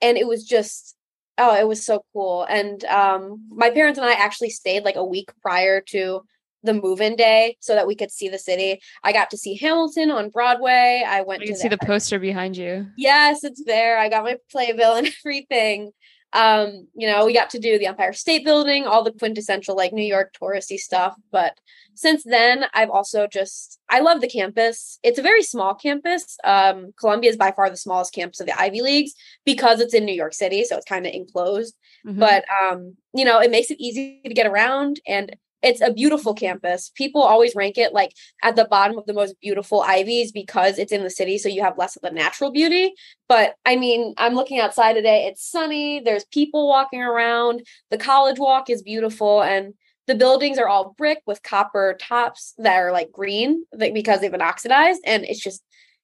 and 0.00 0.16
it 0.16 0.26
was 0.26 0.44
just 0.44 0.96
oh, 1.38 1.56
it 1.56 1.66
was 1.66 1.84
so 1.84 2.04
cool. 2.12 2.44
And 2.44 2.84
um, 2.84 3.46
my 3.50 3.70
parents 3.70 3.98
and 3.98 4.06
I 4.08 4.12
actually 4.12 4.50
stayed 4.50 4.84
like 4.84 4.96
a 4.96 5.04
week 5.04 5.30
prior 5.42 5.80
to 5.88 6.22
the 6.62 6.74
move-in 6.74 7.14
day 7.14 7.56
so 7.60 7.74
that 7.74 7.86
we 7.86 7.94
could 7.94 8.10
see 8.10 8.28
the 8.28 8.38
city. 8.38 8.80
I 9.02 9.12
got 9.12 9.30
to 9.30 9.36
see 9.36 9.56
Hamilton 9.56 10.10
on 10.10 10.30
Broadway. 10.30 11.04
I 11.06 11.20
went 11.22 11.42
you 11.42 11.48
to 11.48 11.56
see 11.56 11.68
the 11.68 11.78
poster 11.78 12.18
behind 12.18 12.56
you. 12.56 12.86
Yes, 12.96 13.44
it's 13.44 13.62
there. 13.64 13.98
I 13.98 14.08
got 14.08 14.24
my 14.24 14.36
playbill 14.50 14.94
and 14.94 15.08
everything. 15.24 15.92
Um, 16.34 16.88
you 16.94 17.06
know, 17.06 17.24
we 17.24 17.32
got 17.32 17.50
to 17.50 17.60
do 17.60 17.78
the 17.78 17.86
Empire 17.86 18.12
State 18.12 18.44
Building, 18.44 18.86
all 18.86 19.04
the 19.04 19.12
quintessential 19.12 19.76
like 19.76 19.92
New 19.92 20.04
York 20.04 20.34
touristy 20.40 20.76
stuff. 20.76 21.14
But 21.30 21.58
since 21.94 22.24
then, 22.24 22.66
I've 22.74 22.90
also 22.90 23.26
just 23.26 23.78
I 23.88 24.00
love 24.00 24.20
the 24.20 24.28
campus. 24.28 24.98
It's 25.04 25.18
a 25.18 25.22
very 25.22 25.44
small 25.44 25.74
campus. 25.74 26.36
Um, 26.42 26.92
Columbia 26.98 27.30
is 27.30 27.36
by 27.36 27.52
far 27.52 27.70
the 27.70 27.76
smallest 27.76 28.12
campus 28.12 28.40
of 28.40 28.46
the 28.46 28.60
Ivy 28.60 28.82
Leagues 28.82 29.12
because 29.44 29.80
it's 29.80 29.94
in 29.94 30.04
New 30.04 30.14
York 30.14 30.34
City, 30.34 30.64
so 30.64 30.76
it's 30.76 30.86
kind 30.86 31.06
of 31.06 31.12
enclosed. 31.12 31.76
Mm-hmm. 32.06 32.18
But 32.18 32.44
um, 32.62 32.96
you 33.14 33.24
know, 33.24 33.40
it 33.40 33.52
makes 33.52 33.70
it 33.70 33.80
easy 33.80 34.20
to 34.24 34.34
get 34.34 34.46
around 34.46 35.00
and 35.06 35.36
it's 35.64 35.80
a 35.80 35.92
beautiful 35.92 36.34
campus. 36.34 36.90
People 36.94 37.22
always 37.22 37.54
rank 37.54 37.78
it 37.78 37.94
like 37.94 38.12
at 38.42 38.54
the 38.54 38.66
bottom 38.66 38.98
of 38.98 39.06
the 39.06 39.14
most 39.14 39.40
beautiful 39.40 39.80
Ivies 39.80 40.30
because 40.30 40.78
it's 40.78 40.92
in 40.92 41.02
the 41.02 41.10
city, 41.10 41.38
so 41.38 41.48
you 41.48 41.62
have 41.62 41.78
less 41.78 41.96
of 41.96 42.02
the 42.02 42.10
natural 42.10 42.52
beauty. 42.52 42.94
But 43.28 43.54
I 43.64 43.76
mean, 43.76 44.14
I'm 44.18 44.34
looking 44.34 44.60
outside 44.60 44.92
today. 44.92 45.26
It's 45.26 45.50
sunny. 45.50 46.00
There's 46.00 46.26
people 46.26 46.68
walking 46.68 47.02
around. 47.02 47.66
The 47.90 47.98
college 47.98 48.38
walk 48.38 48.68
is 48.68 48.82
beautiful, 48.82 49.42
and 49.42 49.74
the 50.06 50.14
buildings 50.14 50.58
are 50.58 50.68
all 50.68 50.94
brick 50.98 51.22
with 51.26 51.42
copper 51.42 51.96
tops 51.98 52.52
that 52.58 52.76
are 52.76 52.92
like 52.92 53.10
green 53.10 53.64
because 53.78 54.20
they've 54.20 54.30
been 54.30 54.42
oxidized, 54.42 55.00
and 55.06 55.24
it's 55.24 55.42
just 55.42 55.62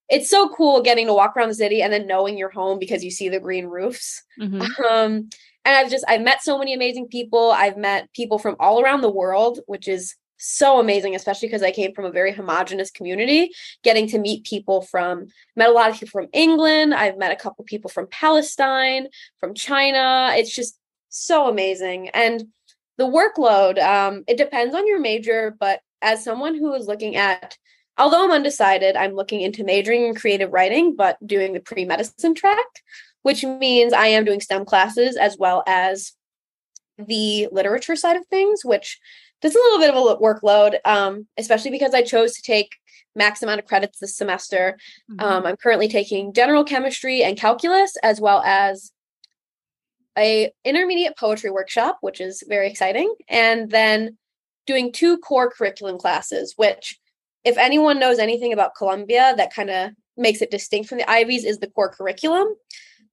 it's 0.09 0.29
so 0.29 0.49
cool 0.49 0.83
getting 0.83 1.07
to 1.07 1.14
walk 1.14 1.37
around 1.37 1.49
the 1.49 1.55
city 1.55 1.83
and 1.83 1.93
then 1.93 2.07
knowing 2.07 2.37
you're 2.37 2.50
home 2.50 2.79
because 2.79 3.05
you 3.05 3.11
see 3.11 3.29
the 3.29 3.38
green 3.38 3.67
roofs. 3.67 4.23
Mm-hmm. 4.40 4.85
Um, 4.85 5.31
and 5.64 5.76
I've 5.76 5.90
just 5.90 6.05
I've 6.09 6.23
met 6.23 6.43
so 6.43 6.59
many 6.59 6.75
amazing 6.75 7.09
people. 7.09 7.50
I've 7.50 7.76
met 7.76 8.12
people 8.14 8.38
from 8.38 8.57
all 8.59 8.81
around 8.81 9.02
the 9.02 9.11
world, 9.11 9.61
which 9.67 9.88
is 9.88 10.14
so 10.38 10.81
amazing, 10.81 11.14
especially 11.14 11.49
because 11.49 11.62
I 11.62 11.71
came 11.71 11.93
from 11.95 12.07
a 12.07 12.11
very 12.11 12.33
homogenous 12.33 12.90
community. 12.90 13.50
Getting 13.85 14.09
to 14.09 14.19
meet 14.19 14.45
people 14.45 14.83
from 14.83 15.26
met 15.57 15.69
a 15.69 15.73
lot 15.73 15.90
of 15.90 15.97
people 15.97 16.09
from 16.09 16.29
England. 16.33 16.95
I've 16.95 17.19
met 17.19 17.33
a 17.33 17.37
couple 17.37 17.64
people 17.64 17.90
from 17.90 18.07
Palestine, 18.11 19.09
from 19.38 19.55
China. 19.55 20.33
It's 20.35 20.55
just 20.55 20.79
so 21.11 21.49
amazing. 21.49 22.09
And 22.11 22.47
the 22.97 23.05
workload, 23.05 23.79
um, 23.83 24.25
it 24.26 24.38
depends 24.38 24.75
on 24.75 24.87
your 24.87 25.00
major, 25.00 25.55
but 25.59 25.81
as 26.02 26.25
someone 26.25 26.55
who 26.55 26.73
is 26.75 26.87
looking 26.87 27.17
at 27.17 27.57
although 27.99 28.25
I'm 28.25 28.31
undecided, 28.31 28.97
I'm 28.97 29.12
looking 29.12 29.43
into 29.43 29.62
majoring 29.62 30.07
in 30.07 30.14
creative 30.14 30.50
writing, 30.52 30.97
but 30.97 31.19
doing 31.26 31.52
the 31.52 31.61
pre 31.61 31.85
medicine 31.85 32.35
track 32.35 32.67
which 33.22 33.44
means 33.44 33.92
I 33.92 34.06
am 34.06 34.24
doing 34.24 34.40
STEM 34.40 34.64
classes 34.64 35.16
as 35.16 35.36
well 35.38 35.62
as 35.66 36.12
the 36.98 37.48
literature 37.52 37.96
side 37.96 38.16
of 38.16 38.26
things, 38.26 38.64
which 38.64 38.98
does 39.40 39.54
a 39.54 39.58
little 39.58 39.78
bit 39.78 39.90
of 39.90 39.96
a 39.96 40.22
workload, 40.22 40.78
um, 40.84 41.26
especially 41.38 41.70
because 41.70 41.94
I 41.94 42.02
chose 42.02 42.34
to 42.34 42.42
take 42.42 42.76
max 43.16 43.42
amount 43.42 43.60
of 43.60 43.66
credits 43.66 43.98
this 43.98 44.16
semester. 44.16 44.78
Mm-hmm. 45.10 45.24
Um, 45.24 45.46
I'm 45.46 45.56
currently 45.56 45.88
taking 45.88 46.32
general 46.32 46.64
chemistry 46.64 47.22
and 47.22 47.38
calculus, 47.38 47.96
as 48.02 48.20
well 48.20 48.42
as 48.44 48.92
a 50.18 50.52
intermediate 50.64 51.16
poetry 51.16 51.50
workshop, 51.50 51.98
which 52.00 52.20
is 52.20 52.42
very 52.46 52.68
exciting, 52.68 53.14
and 53.28 53.70
then 53.70 54.18
doing 54.66 54.92
two 54.92 55.18
core 55.18 55.50
curriculum 55.50 55.98
classes, 55.98 56.54
which 56.56 56.98
if 57.44 57.56
anyone 57.56 57.98
knows 57.98 58.18
anything 58.18 58.52
about 58.52 58.74
Columbia, 58.76 59.34
that 59.36 59.54
kind 59.54 59.70
of 59.70 59.90
makes 60.16 60.42
it 60.42 60.50
distinct 60.50 60.88
from 60.88 60.98
the 60.98 61.10
Ivies 61.10 61.44
is 61.44 61.58
the 61.58 61.70
core 61.70 61.90
curriculum. 61.90 62.54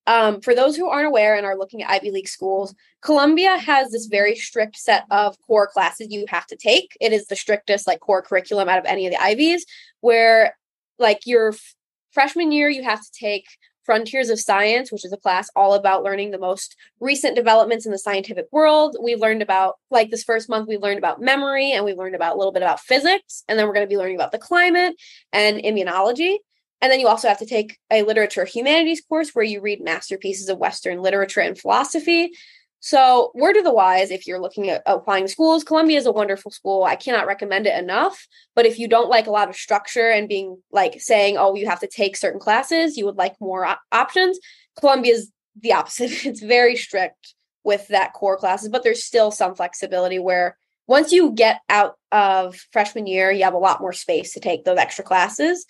Um, 0.07 0.41
for 0.41 0.55
those 0.55 0.75
who 0.75 0.87
aren't 0.87 1.07
aware 1.07 1.35
and 1.35 1.45
are 1.45 1.57
looking 1.57 1.83
at 1.83 1.89
Ivy 1.89 2.11
League 2.11 2.29
schools, 2.29 2.73
Columbia 3.01 3.57
has 3.57 3.91
this 3.91 4.07
very 4.07 4.35
strict 4.35 4.77
set 4.77 5.03
of 5.11 5.35
core 5.45 5.67
classes 5.67 6.07
you 6.09 6.25
have 6.29 6.47
to 6.47 6.55
take. 6.55 6.97
It 7.01 7.11
is 7.11 7.27
the 7.27 7.35
strictest 7.35 7.85
like 7.85 7.99
core 7.99 8.21
curriculum 8.21 8.69
out 8.69 8.79
of 8.79 8.85
any 8.85 9.05
of 9.05 9.11
the 9.11 9.21
Ivies, 9.21 9.65
where 9.99 10.55
like 10.97 11.27
your 11.27 11.49
f- 11.49 11.75
freshman 12.11 12.51
year 12.51 12.69
you 12.69 12.83
have 12.83 13.01
to 13.01 13.11
take 13.11 13.45
Frontiers 13.87 14.29
of 14.29 14.39
Science, 14.39 14.91
which 14.91 15.05
is 15.05 15.13
a 15.13 15.17
class 15.17 15.49
all 15.55 15.73
about 15.73 16.03
learning 16.03 16.31
the 16.31 16.37
most 16.37 16.75
recent 16.99 17.37
developments 17.37 17.85
in 17.85 17.91
the 17.93 17.97
scientific 17.97 18.45
world. 18.51 18.97
We 19.01 19.15
learned 19.15 19.41
about, 19.41 19.75
like 19.89 20.09
this 20.09 20.25
first 20.25 20.49
month, 20.49 20.67
we 20.67 20.77
learned 20.77 20.97
about 20.97 21.21
memory 21.21 21.71
and 21.71 21.85
we 21.85 21.93
learned 21.93 22.13
about 22.13 22.35
a 22.35 22.37
little 22.37 22.51
bit 22.51 22.63
about 22.63 22.81
physics. 22.81 23.45
And 23.47 23.57
then 23.57 23.65
we're 23.65 23.73
going 23.73 23.85
to 23.85 23.89
be 23.89 23.97
learning 23.97 24.17
about 24.17 24.33
the 24.33 24.39
climate 24.39 24.95
and 25.31 25.57
immunology. 25.59 26.35
And 26.81 26.91
then 26.91 26.99
you 26.99 27.07
also 27.07 27.27
have 27.27 27.39
to 27.39 27.45
take 27.45 27.77
a 27.91 28.03
literature 28.03 28.45
humanities 28.45 29.01
course 29.01 29.31
where 29.31 29.45
you 29.45 29.61
read 29.61 29.81
masterpieces 29.81 30.49
of 30.49 30.59
Western 30.59 31.01
literature 31.01 31.39
and 31.39 31.57
philosophy. 31.57 32.31
So, 32.79 33.31
word 33.33 33.57
of 33.57 33.63
the 33.63 33.73
wise, 33.73 34.11
if 34.11 34.27
you're 34.27 34.39
looking 34.39 34.69
at 34.69 34.83
applying 34.85 35.27
schools, 35.27 35.63
Columbia 35.63 35.97
is 35.97 36.05
a 36.05 36.11
wonderful 36.11 36.51
school. 36.51 36.83
I 36.83 36.95
cannot 36.95 37.25
recommend 37.25 37.65
it 37.65 37.77
enough. 37.77 38.27
But 38.55 38.67
if 38.67 38.77
you 38.77 38.87
don't 38.87 39.09
like 39.09 39.25
a 39.25 39.31
lot 39.31 39.49
of 39.49 39.55
structure 39.55 40.09
and 40.11 40.29
being 40.29 40.61
like 40.71 41.01
saying, 41.01 41.37
oh, 41.37 41.55
you 41.55 41.65
have 41.65 41.79
to 41.79 41.87
take 41.87 42.15
certain 42.15 42.39
classes, 42.39 42.95
you 42.95 43.05
would 43.05 43.17
like 43.17 43.35
more 43.41 43.65
op- 43.65 43.81
options, 43.91 44.39
Columbia 44.79 45.13
is 45.13 45.31
the 45.59 45.73
opposite. 45.73 46.11
It's 46.25 46.41
very 46.41 46.75
strict 46.75 47.33
with 47.63 47.87
that 47.87 48.13
core 48.13 48.37
classes, 48.37 48.69
but 48.69 48.83
there's 48.83 49.03
still 49.03 49.31
some 49.31 49.55
flexibility 49.55 50.19
where 50.19 50.57
once 50.87 51.11
you 51.11 51.31
get 51.31 51.59
out 51.67 51.95
of 52.11 52.55
freshman 52.71 53.07
year, 53.07 53.31
you 53.31 53.43
have 53.43 53.53
a 53.53 53.57
lot 53.57 53.81
more 53.81 53.91
space 53.91 54.33
to 54.33 54.39
take 54.39 54.63
those 54.63 54.77
extra 54.77 55.03
classes. 55.03 55.65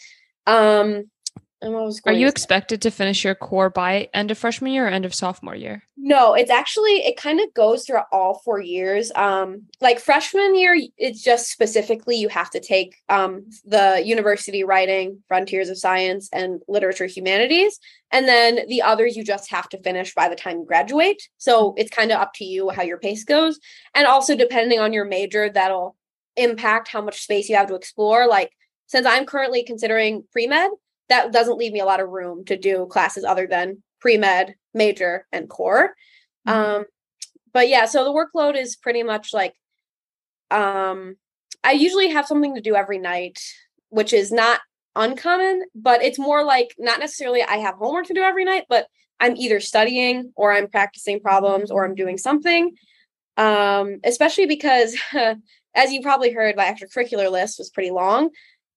Um, 0.47 1.11
Are 2.05 2.13
you 2.13 2.27
expected 2.27 2.81
to 2.83 2.91
finish 2.91 3.23
your 3.23 3.35
core 3.35 3.69
by 3.69 4.09
end 4.13 4.31
of 4.31 4.37
freshman 4.37 4.71
year 4.71 4.85
or 4.85 4.89
end 4.89 5.05
of 5.05 5.13
sophomore 5.13 5.55
year? 5.55 5.83
No, 5.97 6.35
it's 6.35 6.51
actually 6.51 7.05
it 7.05 7.17
kind 7.17 7.41
of 7.41 7.53
goes 7.53 7.85
through 7.85 7.99
all 8.13 8.39
four 8.45 8.61
years. 8.61 9.11
Um, 9.13 9.63
like 9.81 9.99
freshman 9.99 10.55
year, 10.55 10.79
it's 10.97 11.21
just 11.21 11.51
specifically 11.51 12.15
you 12.15 12.29
have 12.29 12.49
to 12.51 12.61
take 12.61 12.95
um 13.09 13.45
the 13.65 14.01
university 14.05 14.63
writing, 14.63 15.21
frontiers 15.27 15.67
of 15.67 15.77
science, 15.77 16.29
and 16.31 16.61
literature 16.69 17.07
humanities, 17.07 17.77
and 18.11 18.25
then 18.25 18.67
the 18.69 18.83
others 18.83 19.17
you 19.17 19.23
just 19.25 19.51
have 19.51 19.67
to 19.69 19.81
finish 19.81 20.13
by 20.13 20.29
the 20.29 20.35
time 20.35 20.59
you 20.59 20.65
graduate. 20.65 21.21
So 21.37 21.73
it's 21.75 21.91
kind 21.91 22.11
of 22.11 22.21
up 22.21 22.33
to 22.35 22.45
you 22.45 22.69
how 22.69 22.83
your 22.83 22.99
pace 22.99 23.25
goes, 23.25 23.59
and 23.93 24.07
also 24.07 24.37
depending 24.37 24.79
on 24.79 24.93
your 24.93 25.05
major, 25.05 25.49
that'll 25.49 25.97
impact 26.37 26.87
how 26.87 27.01
much 27.01 27.23
space 27.23 27.49
you 27.49 27.57
have 27.57 27.67
to 27.67 27.75
explore. 27.75 28.27
Like 28.27 28.51
since 28.87 29.05
I'm 29.05 29.25
currently 29.25 29.63
considering 29.63 30.23
pre 30.31 30.47
med, 30.47 30.71
that 31.09 31.31
doesn't 31.31 31.57
leave 31.57 31.73
me 31.73 31.79
a 31.79 31.85
lot 31.85 31.99
of 31.99 32.09
room 32.09 32.45
to 32.45 32.57
do 32.57 32.87
classes 32.89 33.23
other 33.23 33.47
than 33.47 33.83
pre 33.99 34.17
med, 34.17 34.55
major, 34.73 35.25
and 35.31 35.49
core. 35.49 35.95
Mm-hmm. 36.47 36.59
Um, 36.59 36.85
but 37.53 37.69
yeah, 37.69 37.85
so 37.85 38.03
the 38.03 38.11
workload 38.11 38.55
is 38.55 38.75
pretty 38.75 39.03
much 39.03 39.33
like 39.33 39.53
um, 40.51 41.15
I 41.63 41.71
usually 41.71 42.09
have 42.09 42.27
something 42.27 42.55
to 42.55 42.61
do 42.61 42.75
every 42.75 42.99
night, 42.99 43.39
which 43.89 44.13
is 44.13 44.31
not 44.31 44.61
uncommon, 44.95 45.63
but 45.75 46.01
it's 46.01 46.19
more 46.19 46.43
like 46.43 46.73
not 46.77 46.99
necessarily 46.99 47.43
I 47.43 47.57
have 47.57 47.75
homework 47.75 48.07
to 48.07 48.13
do 48.13 48.21
every 48.21 48.45
night, 48.45 48.65
but 48.69 48.87
I'm 49.19 49.35
either 49.35 49.59
studying 49.59 50.31
or 50.35 50.51
I'm 50.51 50.67
practicing 50.67 51.19
problems 51.19 51.71
or 51.71 51.85
I'm 51.85 51.95
doing 51.95 52.17
something. 52.17 52.75
Um, 53.35 53.99
especially 54.03 54.45
because, 54.47 54.97
as 55.75 55.91
you 55.91 56.01
probably 56.01 56.31
heard, 56.31 56.55
my 56.55 56.65
extracurricular 56.65 57.31
list 57.31 57.59
was 57.59 57.69
pretty 57.69 57.91
long. 57.91 58.29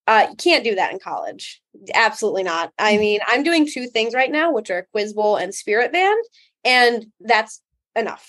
Uh, 0.07 0.27
you 0.31 0.37
can't 0.37 0.65
do 0.65 0.75
that 0.75 0.93
in 0.93 0.99
college. 0.99 1.61
Absolutely 1.95 2.43
not. 2.43 2.73
I 2.79 2.95
mm. 2.95 3.01
mean, 3.01 3.21
I'm 3.27 3.43
doing 3.43 3.67
two 3.67 3.87
things 3.87 4.15
right 4.15 4.31
now, 4.31 4.53
which 4.53 4.71
are 4.71 4.89
Quiz 4.93 5.13
Bowl 5.13 5.37
and 5.37 5.55
Spirit 5.55 5.93
Band, 5.93 6.25
and 6.65 7.07
that's 7.21 7.61
enough 7.97 8.29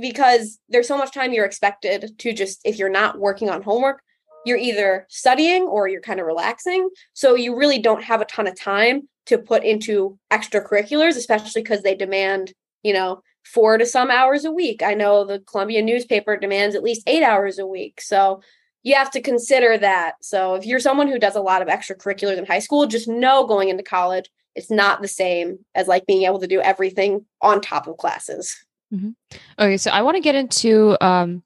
because 0.00 0.58
there's 0.68 0.88
so 0.88 0.98
much 0.98 1.12
time 1.12 1.32
you're 1.32 1.44
expected 1.44 2.18
to 2.18 2.32
just, 2.32 2.60
if 2.64 2.78
you're 2.78 2.88
not 2.88 3.18
working 3.18 3.50
on 3.50 3.62
homework, 3.62 4.00
you're 4.44 4.58
either 4.58 5.06
studying 5.08 5.62
or 5.62 5.88
you're 5.88 6.00
kind 6.00 6.20
of 6.20 6.26
relaxing. 6.26 6.88
So 7.12 7.34
you 7.34 7.56
really 7.56 7.78
don't 7.78 8.04
have 8.04 8.20
a 8.20 8.26
ton 8.26 8.46
of 8.46 8.58
time 8.58 9.08
to 9.26 9.38
put 9.38 9.64
into 9.64 10.18
extracurriculars, 10.32 11.16
especially 11.16 11.62
because 11.62 11.82
they 11.82 11.94
demand, 11.94 12.52
you 12.82 12.92
know, 12.92 13.22
four 13.44 13.78
to 13.78 13.86
some 13.86 14.10
hours 14.10 14.44
a 14.44 14.52
week. 14.52 14.82
I 14.82 14.94
know 14.94 15.24
the 15.24 15.40
Columbia 15.40 15.82
newspaper 15.82 16.36
demands 16.36 16.74
at 16.74 16.82
least 16.82 17.02
eight 17.06 17.22
hours 17.22 17.58
a 17.58 17.66
week. 17.66 18.00
So 18.00 18.42
you 18.82 18.94
have 18.94 19.10
to 19.12 19.20
consider 19.20 19.76
that. 19.78 20.14
So 20.22 20.54
if 20.54 20.64
you're 20.64 20.80
someone 20.80 21.08
who 21.08 21.18
does 21.18 21.36
a 21.36 21.40
lot 21.40 21.62
of 21.62 21.68
extracurriculars 21.68 22.38
in 22.38 22.46
high 22.46 22.58
school, 22.60 22.86
just 22.86 23.08
know 23.08 23.46
going 23.46 23.68
into 23.68 23.82
college, 23.82 24.30
it's 24.54 24.70
not 24.70 25.02
the 25.02 25.08
same 25.08 25.58
as 25.74 25.88
like 25.88 26.06
being 26.06 26.22
able 26.22 26.40
to 26.40 26.46
do 26.46 26.60
everything 26.60 27.24
on 27.40 27.60
top 27.60 27.86
of 27.86 27.96
classes. 27.96 28.56
Mm-hmm. 28.92 29.10
Okay, 29.58 29.76
so 29.76 29.90
I 29.90 30.02
want 30.02 30.16
to 30.16 30.22
get 30.22 30.34
into 30.34 30.96
um, 31.04 31.42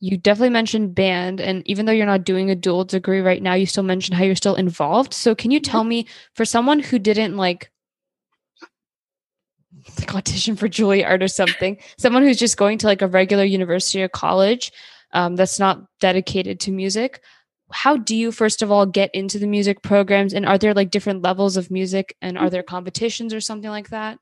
you 0.00 0.16
definitely 0.16 0.50
mentioned 0.50 0.94
band 0.94 1.40
and 1.40 1.66
even 1.66 1.86
though 1.86 1.92
you're 1.92 2.06
not 2.06 2.24
doing 2.24 2.50
a 2.50 2.54
dual 2.54 2.84
degree 2.84 3.20
right 3.20 3.42
now 3.42 3.54
you 3.54 3.66
still 3.66 3.82
mentioned 3.82 4.16
how 4.16 4.24
you're 4.24 4.36
still 4.36 4.54
involved 4.54 5.12
so 5.12 5.34
can 5.34 5.50
you 5.50 5.60
tell 5.60 5.84
me 5.84 6.06
for 6.34 6.44
someone 6.44 6.78
who 6.78 6.98
didn't 6.98 7.36
like 7.36 7.70
like 9.98 10.14
audition 10.14 10.56
for 10.56 10.68
Juilliard 10.68 11.22
or 11.22 11.28
something 11.28 11.78
someone 11.98 12.22
who's 12.22 12.38
just 12.38 12.56
going 12.56 12.78
to 12.78 12.86
like 12.86 13.02
a 13.02 13.08
regular 13.08 13.44
university 13.44 14.02
or 14.02 14.08
college 14.08 14.72
um, 15.12 15.36
that's 15.36 15.58
not 15.58 15.84
dedicated 16.00 16.60
to 16.60 16.72
music. 16.72 17.22
How 17.70 17.96
do 17.96 18.16
you 18.16 18.32
first 18.32 18.62
of 18.62 18.70
all 18.70 18.86
get 18.86 19.10
into 19.14 19.38
the 19.38 19.46
music 19.46 19.82
programs? 19.82 20.32
And 20.32 20.46
are 20.46 20.58
there 20.58 20.74
like 20.74 20.90
different 20.90 21.22
levels 21.22 21.56
of 21.56 21.70
music? 21.70 22.16
And 22.22 22.38
are 22.38 22.50
there 22.50 22.62
mm-hmm. 22.62 22.74
competitions 22.74 23.34
or 23.34 23.40
something 23.40 23.70
like 23.70 23.90
that? 23.90 24.18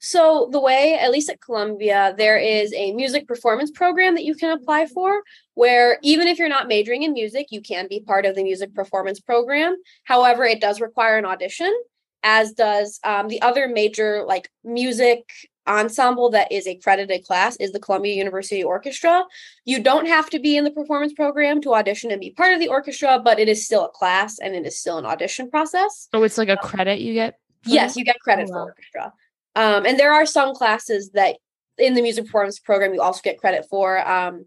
So, 0.00 0.48
the 0.52 0.60
way, 0.60 0.96
at 0.96 1.10
least 1.10 1.28
at 1.28 1.40
Columbia, 1.40 2.14
there 2.16 2.38
is 2.38 2.72
a 2.72 2.92
music 2.92 3.26
performance 3.26 3.72
program 3.72 4.14
that 4.14 4.24
you 4.24 4.36
can 4.36 4.52
apply 4.52 4.86
for, 4.86 5.22
where 5.54 5.98
even 6.04 6.28
if 6.28 6.38
you're 6.38 6.48
not 6.48 6.68
majoring 6.68 7.02
in 7.02 7.12
music, 7.12 7.48
you 7.50 7.60
can 7.60 7.88
be 7.88 8.00
part 8.00 8.24
of 8.24 8.36
the 8.36 8.44
music 8.44 8.74
performance 8.74 9.18
program. 9.18 9.76
However, 10.04 10.44
it 10.44 10.60
does 10.60 10.80
require 10.80 11.18
an 11.18 11.24
audition, 11.24 11.74
as 12.22 12.52
does 12.52 13.00
um, 13.02 13.26
the 13.26 13.42
other 13.42 13.66
major 13.66 14.24
like 14.24 14.48
music 14.62 15.24
ensemble 15.68 16.30
that 16.30 16.50
is 16.50 16.66
a 16.66 16.76
credited 16.76 17.24
class 17.24 17.56
is 17.56 17.72
the 17.72 17.80
Columbia 17.80 18.14
University 18.14 18.64
Orchestra. 18.64 19.24
You 19.64 19.82
don't 19.82 20.06
have 20.06 20.30
to 20.30 20.38
be 20.38 20.56
in 20.56 20.64
the 20.64 20.70
performance 20.70 21.12
program 21.12 21.60
to 21.62 21.74
audition 21.74 22.10
and 22.10 22.20
be 22.20 22.30
part 22.30 22.54
of 22.54 22.60
the 22.60 22.68
orchestra, 22.68 23.20
but 23.22 23.38
it 23.38 23.48
is 23.48 23.64
still 23.64 23.84
a 23.84 23.90
class 23.90 24.38
and 24.38 24.54
it 24.54 24.66
is 24.66 24.78
still 24.78 24.98
an 24.98 25.04
audition 25.04 25.50
process. 25.50 26.08
Oh, 26.12 26.22
it's 26.22 26.38
like 26.38 26.48
a 26.48 26.56
credit 26.56 27.00
you 27.00 27.14
get? 27.14 27.38
Yes, 27.64 27.96
you 27.96 28.04
get 28.04 28.18
credit 28.20 28.48
oh, 28.50 28.52
wow. 28.52 28.58
for 28.58 28.70
orchestra. 28.70 29.12
Um, 29.56 29.86
and 29.86 29.98
there 29.98 30.12
are 30.12 30.26
some 30.26 30.54
classes 30.54 31.10
that 31.10 31.36
in 31.76 31.94
the 31.94 32.02
music 32.02 32.26
performance 32.26 32.58
program 32.58 32.94
you 32.94 33.02
also 33.02 33.20
get 33.22 33.38
credit 33.38 33.66
for. 33.68 33.98
Um, 34.08 34.46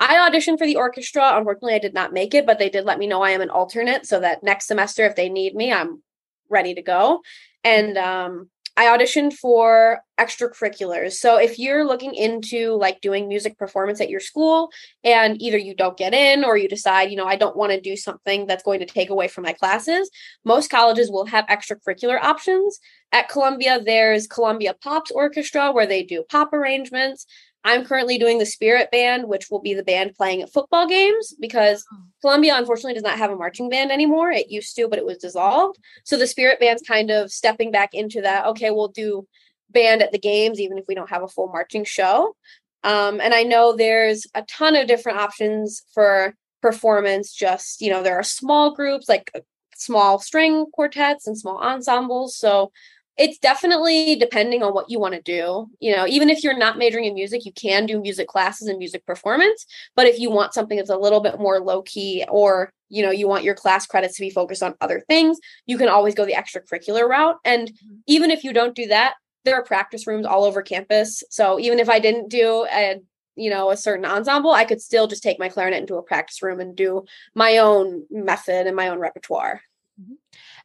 I 0.00 0.28
auditioned 0.28 0.58
for 0.58 0.66
the 0.66 0.76
orchestra. 0.76 1.36
Unfortunately, 1.36 1.74
I 1.74 1.78
did 1.78 1.94
not 1.94 2.12
make 2.12 2.34
it, 2.34 2.46
but 2.46 2.58
they 2.58 2.70
did 2.70 2.84
let 2.84 2.98
me 2.98 3.06
know 3.06 3.22
I 3.22 3.30
am 3.30 3.40
an 3.40 3.50
alternate 3.50 4.06
so 4.06 4.20
that 4.20 4.42
next 4.42 4.66
semester, 4.66 5.04
if 5.04 5.16
they 5.16 5.28
need 5.28 5.54
me, 5.54 5.72
I'm 5.72 6.02
ready 6.48 6.74
to 6.74 6.82
go. 6.82 7.20
And 7.62 7.96
um, 7.96 8.50
I 8.76 8.86
auditioned 8.86 9.34
for 9.34 10.00
extracurriculars. 10.18 11.12
So 11.12 11.36
if 11.36 11.58
you're 11.60 11.86
looking 11.86 12.14
into 12.14 12.74
like 12.74 13.00
doing 13.00 13.28
music 13.28 13.56
performance 13.56 14.00
at 14.00 14.10
your 14.10 14.18
school 14.20 14.70
and 15.04 15.40
either 15.40 15.58
you 15.58 15.76
don't 15.76 15.96
get 15.96 16.12
in 16.12 16.44
or 16.44 16.56
you 16.56 16.68
decide, 16.68 17.10
you 17.10 17.16
know, 17.16 17.26
I 17.26 17.36
don't 17.36 17.56
want 17.56 17.70
to 17.70 17.80
do 17.80 17.96
something 17.96 18.46
that's 18.46 18.64
going 18.64 18.80
to 18.80 18.86
take 18.86 19.10
away 19.10 19.28
from 19.28 19.44
my 19.44 19.52
classes, 19.52 20.10
most 20.44 20.70
colleges 20.70 21.10
will 21.10 21.26
have 21.26 21.46
extracurricular 21.46 22.20
options. 22.20 22.80
At 23.12 23.28
Columbia, 23.28 23.80
there's 23.84 24.26
Columbia 24.26 24.74
Pops 24.82 25.12
Orchestra 25.12 25.70
where 25.70 25.86
they 25.86 26.02
do 26.02 26.24
pop 26.28 26.52
arrangements. 26.52 27.26
I'm 27.64 27.84
currently 27.84 28.18
doing 28.18 28.38
the 28.38 28.46
Spirit 28.46 28.90
Band, 28.90 29.26
which 29.26 29.50
will 29.50 29.60
be 29.60 29.72
the 29.72 29.82
band 29.82 30.14
playing 30.14 30.42
at 30.42 30.52
football 30.52 30.86
games 30.86 31.34
because 31.40 31.84
oh. 31.92 31.98
Columbia 32.20 32.56
unfortunately 32.56 32.94
does 32.94 33.02
not 33.02 33.18
have 33.18 33.30
a 33.30 33.36
marching 33.36 33.70
band 33.70 33.90
anymore. 33.90 34.30
It 34.30 34.50
used 34.50 34.76
to, 34.76 34.86
but 34.86 34.98
it 34.98 35.06
was 35.06 35.18
dissolved. 35.18 35.78
So 36.04 36.18
the 36.18 36.26
Spirit 36.26 36.60
Band's 36.60 36.82
kind 36.82 37.10
of 37.10 37.32
stepping 37.32 37.70
back 37.70 37.94
into 37.94 38.20
that. 38.20 38.46
Okay, 38.46 38.70
we'll 38.70 38.88
do 38.88 39.26
band 39.70 40.02
at 40.02 40.12
the 40.12 40.18
games, 40.18 40.60
even 40.60 40.78
if 40.78 40.84
we 40.86 40.94
don't 40.94 41.10
have 41.10 41.22
a 41.22 41.28
full 41.28 41.48
marching 41.48 41.84
show. 41.84 42.36
Um, 42.82 43.20
and 43.20 43.32
I 43.32 43.44
know 43.44 43.74
there's 43.74 44.26
a 44.34 44.42
ton 44.42 44.76
of 44.76 44.86
different 44.86 45.18
options 45.18 45.82
for 45.94 46.34
performance. 46.60 47.32
Just, 47.32 47.80
you 47.80 47.90
know, 47.90 48.02
there 48.02 48.18
are 48.18 48.22
small 48.22 48.74
groups 48.74 49.08
like 49.08 49.30
uh, 49.34 49.40
small 49.74 50.18
string 50.18 50.66
quartets 50.72 51.26
and 51.26 51.36
small 51.36 51.58
ensembles. 51.58 52.36
So 52.36 52.72
it's 53.16 53.38
definitely 53.38 54.16
depending 54.16 54.62
on 54.62 54.74
what 54.74 54.90
you 54.90 54.98
want 54.98 55.14
to 55.14 55.22
do. 55.22 55.68
You 55.78 55.94
know, 55.94 56.06
even 56.06 56.30
if 56.30 56.42
you're 56.42 56.56
not 56.56 56.78
majoring 56.78 57.04
in 57.04 57.14
music, 57.14 57.44
you 57.44 57.52
can 57.52 57.86
do 57.86 58.00
music 58.00 58.28
classes 58.28 58.68
and 58.68 58.78
music 58.78 59.06
performance. 59.06 59.66
But 59.94 60.06
if 60.06 60.18
you 60.18 60.30
want 60.30 60.54
something 60.54 60.76
that's 60.76 60.90
a 60.90 60.96
little 60.96 61.20
bit 61.20 61.38
more 61.38 61.60
low 61.60 61.82
key 61.82 62.24
or, 62.28 62.72
you 62.88 63.02
know, 63.02 63.12
you 63.12 63.28
want 63.28 63.44
your 63.44 63.54
class 63.54 63.86
credits 63.86 64.16
to 64.16 64.22
be 64.22 64.30
focused 64.30 64.62
on 64.62 64.74
other 64.80 65.00
things, 65.08 65.38
you 65.66 65.78
can 65.78 65.88
always 65.88 66.14
go 66.14 66.24
the 66.24 66.32
extracurricular 66.32 67.08
route. 67.08 67.36
And 67.44 67.68
mm-hmm. 67.68 67.94
even 68.06 68.30
if 68.30 68.42
you 68.42 68.52
don't 68.52 68.74
do 68.74 68.86
that, 68.88 69.14
there 69.44 69.54
are 69.54 69.64
practice 69.64 70.06
rooms 70.06 70.26
all 70.26 70.44
over 70.44 70.62
campus. 70.62 71.22
So 71.30 71.60
even 71.60 71.78
if 71.78 71.88
I 71.88 71.98
didn't 72.00 72.30
do 72.30 72.66
a 72.72 73.00
you 73.36 73.50
know 73.50 73.70
a 73.70 73.76
certain 73.76 74.04
ensemble 74.04 74.52
i 74.52 74.64
could 74.64 74.80
still 74.80 75.08
just 75.08 75.20
take 75.20 75.40
my 75.40 75.48
clarinet 75.48 75.80
into 75.80 75.96
a 75.96 76.02
practice 76.04 76.40
room 76.40 76.60
and 76.60 76.76
do 76.76 77.04
my 77.34 77.58
own 77.58 78.04
method 78.08 78.68
and 78.68 78.76
my 78.76 78.88
own 78.88 79.00
repertoire. 79.00 79.60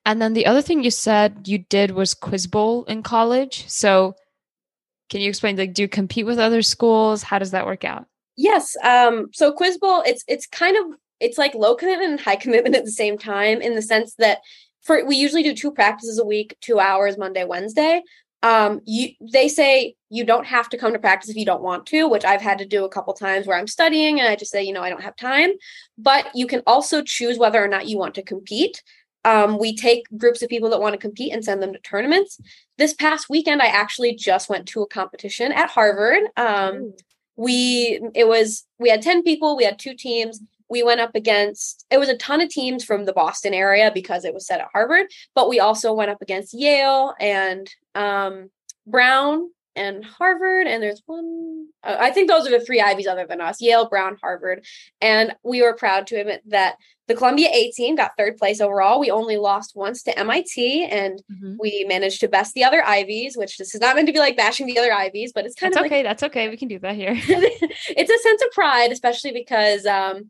And 0.05 0.21
then 0.21 0.33
the 0.33 0.45
other 0.45 0.61
thing 0.61 0.83
you 0.83 0.91
said 0.91 1.47
you 1.47 1.59
did 1.59 1.91
was 1.91 2.13
quiz 2.13 2.47
bowl 2.47 2.85
in 2.85 3.03
college. 3.03 3.67
So 3.67 4.15
can 5.09 5.21
you 5.21 5.29
explain 5.29 5.57
like 5.57 5.73
do 5.73 5.81
you 5.83 5.87
compete 5.87 6.25
with 6.25 6.39
other 6.39 6.61
schools? 6.61 7.23
How 7.23 7.39
does 7.39 7.51
that 7.51 7.65
work 7.65 7.83
out? 7.83 8.05
Yes. 8.37 8.75
Um 8.83 9.29
so 9.33 9.51
quiz 9.51 9.77
bowl 9.77 10.03
it's 10.05 10.23
it's 10.27 10.47
kind 10.47 10.77
of 10.77 10.97
it's 11.19 11.37
like 11.37 11.53
low 11.53 11.75
commitment 11.75 12.11
and 12.11 12.19
high 12.19 12.35
commitment 12.43 12.75
at 12.75 12.85
the 12.85 12.91
same 12.91 13.17
time 13.17 13.61
in 13.61 13.75
the 13.75 13.81
sense 13.81 14.15
that 14.15 14.39
for 14.81 15.05
we 15.05 15.15
usually 15.15 15.43
do 15.43 15.53
two 15.53 15.71
practices 15.71 16.17
a 16.17 16.25
week, 16.25 16.55
2 16.61 16.79
hours 16.79 17.17
Monday, 17.17 17.43
Wednesday. 17.43 18.01
Um 18.41 18.79
you 18.85 19.09
they 19.19 19.49
say 19.49 19.95
you 20.09 20.23
don't 20.23 20.45
have 20.45 20.69
to 20.69 20.77
come 20.77 20.93
to 20.93 20.99
practice 20.99 21.29
if 21.29 21.35
you 21.35 21.45
don't 21.45 21.61
want 21.61 21.85
to, 21.87 22.07
which 22.07 22.25
I've 22.25 22.41
had 22.41 22.57
to 22.59 22.65
do 22.65 22.85
a 22.85 22.89
couple 22.89 23.13
times 23.13 23.45
where 23.45 23.57
I'm 23.57 23.67
studying 23.67 24.19
and 24.19 24.29
I 24.29 24.35
just 24.35 24.51
say, 24.51 24.63
you 24.63 24.73
know, 24.73 24.81
I 24.81 24.89
don't 24.89 25.03
have 25.03 25.15
time. 25.17 25.51
But 25.97 26.27
you 26.33 26.47
can 26.47 26.63
also 26.65 27.01
choose 27.01 27.37
whether 27.37 27.63
or 27.63 27.67
not 27.67 27.87
you 27.87 27.97
want 27.97 28.15
to 28.15 28.23
compete 28.23 28.81
um, 29.25 29.57
we 29.57 29.75
take 29.75 30.05
groups 30.17 30.41
of 30.41 30.49
people 30.49 30.69
that 30.69 30.81
want 30.81 30.93
to 30.93 30.99
compete 30.99 31.33
and 31.33 31.43
send 31.43 31.61
them 31.61 31.73
to 31.73 31.79
tournaments. 31.79 32.39
This 32.77 32.93
past 32.93 33.29
weekend, 33.29 33.61
I 33.61 33.67
actually 33.67 34.15
just 34.15 34.49
went 34.49 34.67
to 34.69 34.81
a 34.81 34.87
competition 34.87 35.51
at 35.51 35.69
Harvard. 35.69 36.23
Um, 36.37 36.93
we 37.35 38.01
it 38.15 38.27
was 38.27 38.65
we 38.79 38.89
had 38.89 39.01
10 39.01 39.23
people, 39.23 39.55
we 39.55 39.63
had 39.63 39.79
two 39.79 39.95
teams. 39.95 40.41
We 40.69 40.83
went 40.83 41.01
up 41.01 41.15
against 41.15 41.85
it 41.89 41.97
was 41.97 42.09
a 42.09 42.17
ton 42.17 42.41
of 42.41 42.49
teams 42.49 42.83
from 42.83 43.05
the 43.05 43.13
Boston 43.13 43.53
area 43.53 43.91
because 43.93 44.23
it 44.23 44.33
was 44.33 44.45
set 44.45 44.61
at 44.61 44.67
Harvard, 44.71 45.07
but 45.35 45.49
we 45.49 45.59
also 45.59 45.93
went 45.93 46.11
up 46.11 46.21
against 46.21 46.53
Yale 46.53 47.13
and 47.19 47.69
um, 47.95 48.49
Brown 48.85 49.49
and 49.75 50.03
Harvard, 50.03 50.67
and 50.67 50.81
there's 50.81 51.01
one. 51.05 51.67
Uh, 51.83 51.95
I 51.99 52.11
think 52.11 52.29
those 52.29 52.47
are 52.47 52.51
the 52.51 52.59
three 52.59 52.81
Ivies 52.81 53.07
other 53.07 53.25
than 53.27 53.41
us: 53.41 53.61
Yale, 53.61 53.87
Brown, 53.87 54.17
Harvard. 54.21 54.65
And 55.01 55.35
we 55.43 55.61
were 55.61 55.75
proud 55.75 56.07
to 56.07 56.15
admit 56.15 56.41
that 56.47 56.75
the 57.07 57.15
Columbia 57.15 57.49
A 57.51 57.71
team 57.71 57.95
got 57.95 58.11
third 58.17 58.37
place 58.37 58.61
overall. 58.61 58.99
We 58.99 59.11
only 59.11 59.37
lost 59.37 59.75
once 59.75 60.03
to 60.03 60.17
MIT, 60.17 60.85
and 60.85 61.21
mm-hmm. 61.31 61.55
we 61.59 61.85
managed 61.87 62.19
to 62.21 62.27
best 62.27 62.53
the 62.53 62.63
other 62.63 62.83
Ivies. 62.83 63.37
Which 63.37 63.57
this 63.57 63.73
is 63.73 63.81
not 63.81 63.95
meant 63.95 64.07
to 64.07 64.13
be 64.13 64.19
like 64.19 64.37
bashing 64.37 64.67
the 64.67 64.79
other 64.79 64.93
Ivies, 64.93 65.31
but 65.33 65.45
it's 65.45 65.55
kind 65.55 65.73
that's 65.73 65.81
of 65.81 65.85
okay. 65.85 65.97
Like, 65.97 66.05
that's 66.05 66.23
okay. 66.23 66.49
We 66.49 66.57
can 66.57 66.67
do 66.67 66.79
that 66.79 66.95
here. 66.95 67.13
it's 67.17 68.11
a 68.11 68.23
sense 68.23 68.41
of 68.41 68.51
pride, 68.51 68.91
especially 68.91 69.31
because 69.31 69.85
um, 69.85 70.29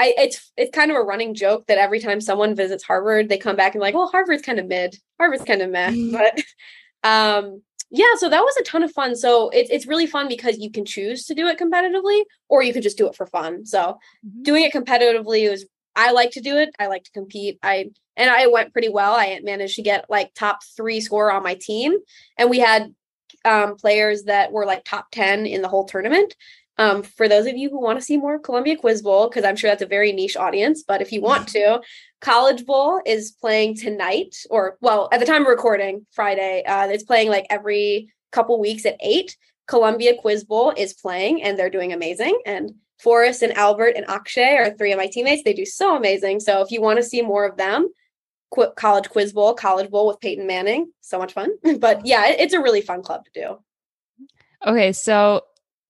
I, 0.00 0.14
it's 0.16 0.50
it's 0.56 0.74
kind 0.74 0.90
of 0.90 0.96
a 0.96 1.02
running 1.02 1.34
joke 1.34 1.66
that 1.66 1.76
every 1.76 2.00
time 2.00 2.22
someone 2.22 2.54
visits 2.54 2.82
Harvard, 2.82 3.28
they 3.28 3.36
come 3.36 3.54
back 3.54 3.74
and 3.74 3.82
like, 3.82 3.94
well, 3.94 4.08
Harvard's 4.08 4.42
kind 4.42 4.58
of 4.58 4.66
mid, 4.66 4.96
Harvard's 5.18 5.44
kind 5.44 5.60
of 5.60 5.70
meh, 5.70 5.92
but 6.12 6.42
um, 7.08 7.62
yeah, 7.90 8.14
so 8.16 8.28
that 8.28 8.42
was 8.42 8.56
a 8.56 8.62
ton 8.62 8.82
of 8.82 8.92
fun. 8.92 9.16
So 9.16 9.50
it's 9.50 9.70
it's 9.70 9.86
really 9.86 10.06
fun 10.06 10.28
because 10.28 10.58
you 10.58 10.70
can 10.70 10.84
choose 10.84 11.24
to 11.26 11.34
do 11.34 11.48
it 11.48 11.58
competitively 11.58 12.22
or 12.48 12.62
you 12.62 12.72
can 12.72 12.82
just 12.82 12.96
do 12.96 13.08
it 13.08 13.16
for 13.16 13.26
fun. 13.26 13.66
So 13.66 13.98
mm-hmm. 14.26 14.42
doing 14.42 14.64
it 14.64 14.72
competitively 14.72 15.50
was 15.50 15.66
I 15.96 16.12
like 16.12 16.30
to 16.32 16.40
do 16.40 16.56
it. 16.56 16.70
I 16.78 16.86
like 16.86 17.04
to 17.04 17.10
compete. 17.10 17.58
I 17.62 17.90
and 18.16 18.30
I 18.30 18.46
went 18.46 18.72
pretty 18.72 18.88
well. 18.88 19.14
I 19.14 19.40
managed 19.42 19.76
to 19.76 19.82
get 19.82 20.08
like 20.08 20.34
top 20.34 20.60
3 20.76 21.00
score 21.00 21.32
on 21.32 21.42
my 21.42 21.54
team 21.54 21.98
and 22.38 22.48
we 22.48 22.58
had 22.60 22.94
um, 23.44 23.76
players 23.76 24.24
that 24.24 24.52
were 24.52 24.66
like 24.66 24.84
top 24.84 25.10
10 25.10 25.46
in 25.46 25.62
the 25.62 25.68
whole 25.68 25.84
tournament. 25.84 26.36
Um, 26.78 27.02
for 27.02 27.28
those 27.28 27.46
of 27.46 27.56
you 27.56 27.68
who 27.68 27.80
want 27.80 27.98
to 27.98 28.04
see 28.04 28.16
more 28.16 28.38
Columbia 28.38 28.76
Quiz 28.76 29.02
Bowl, 29.02 29.28
because 29.28 29.44
I'm 29.44 29.56
sure 29.56 29.70
that's 29.70 29.82
a 29.82 29.86
very 29.86 30.12
niche 30.12 30.36
audience, 30.36 30.82
but 30.82 31.02
if 31.02 31.12
you 31.12 31.20
want 31.20 31.48
to, 31.48 31.80
College 32.20 32.64
Bowl 32.64 33.00
is 33.04 33.32
playing 33.32 33.76
tonight, 33.76 34.36
or 34.50 34.78
well, 34.80 35.08
at 35.12 35.20
the 35.20 35.26
time 35.26 35.42
of 35.42 35.48
recording, 35.48 36.06
Friday. 36.12 36.62
Uh, 36.64 36.88
it's 36.88 37.04
playing 37.04 37.28
like 37.28 37.46
every 37.50 38.12
couple 38.32 38.58
weeks 38.60 38.86
at 38.86 38.96
eight. 39.00 39.36
Columbia 39.66 40.14
Quiz 40.16 40.44
Bowl 40.44 40.72
is 40.76 40.94
playing, 40.94 41.42
and 41.42 41.58
they're 41.58 41.70
doing 41.70 41.92
amazing. 41.92 42.40
And 42.44 42.74
Forrest 42.98 43.42
and 43.42 43.56
Albert 43.56 43.94
and 43.96 44.08
Akshay 44.08 44.56
are 44.56 44.70
three 44.70 44.92
of 44.92 44.98
my 44.98 45.06
teammates. 45.06 45.42
They 45.42 45.54
do 45.54 45.64
so 45.64 45.96
amazing. 45.96 46.40
So 46.40 46.60
if 46.60 46.70
you 46.70 46.82
want 46.82 46.98
to 46.98 47.02
see 47.02 47.22
more 47.22 47.46
of 47.46 47.56
them, 47.56 47.88
Qu- 48.50 48.72
College 48.76 49.08
Quiz 49.08 49.32
Bowl, 49.32 49.54
College 49.54 49.90
Bowl 49.90 50.06
with 50.06 50.20
Peyton 50.20 50.46
Manning, 50.46 50.92
so 51.00 51.18
much 51.18 51.32
fun. 51.32 51.50
but 51.78 52.04
yeah, 52.04 52.28
it, 52.28 52.40
it's 52.40 52.54
a 52.54 52.60
really 52.60 52.80
fun 52.82 53.02
club 53.02 53.24
to 53.24 53.30
do. 53.40 53.58
Okay, 54.66 54.92
so 54.92 55.42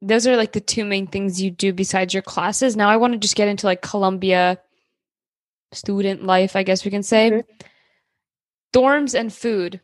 those 0.03 0.27
are 0.27 0.37
like 0.37 0.53
the 0.53 0.61
two 0.61 0.85
main 0.85 1.07
things 1.07 1.41
you 1.41 1.51
do 1.51 1.73
besides 1.73 2.15
your 2.15 2.23
classes. 2.23 2.77
Now 2.77 2.89
I 2.89 2.97
want 2.97 3.13
to 3.13 3.19
just 3.19 3.37
get 3.37 3.49
into 3.49 3.67
like 3.67 3.83
Columbia 3.83 4.59
student 5.73 6.25
life, 6.25 6.57
I 6.57 6.63
guess 6.63 6.85
we 6.85 6.91
can 6.91 7.03
say. 7.03 7.31
Mm-hmm. 7.31 7.67
Dorms 8.73 9.19
and 9.19 9.33
food. 9.33 9.81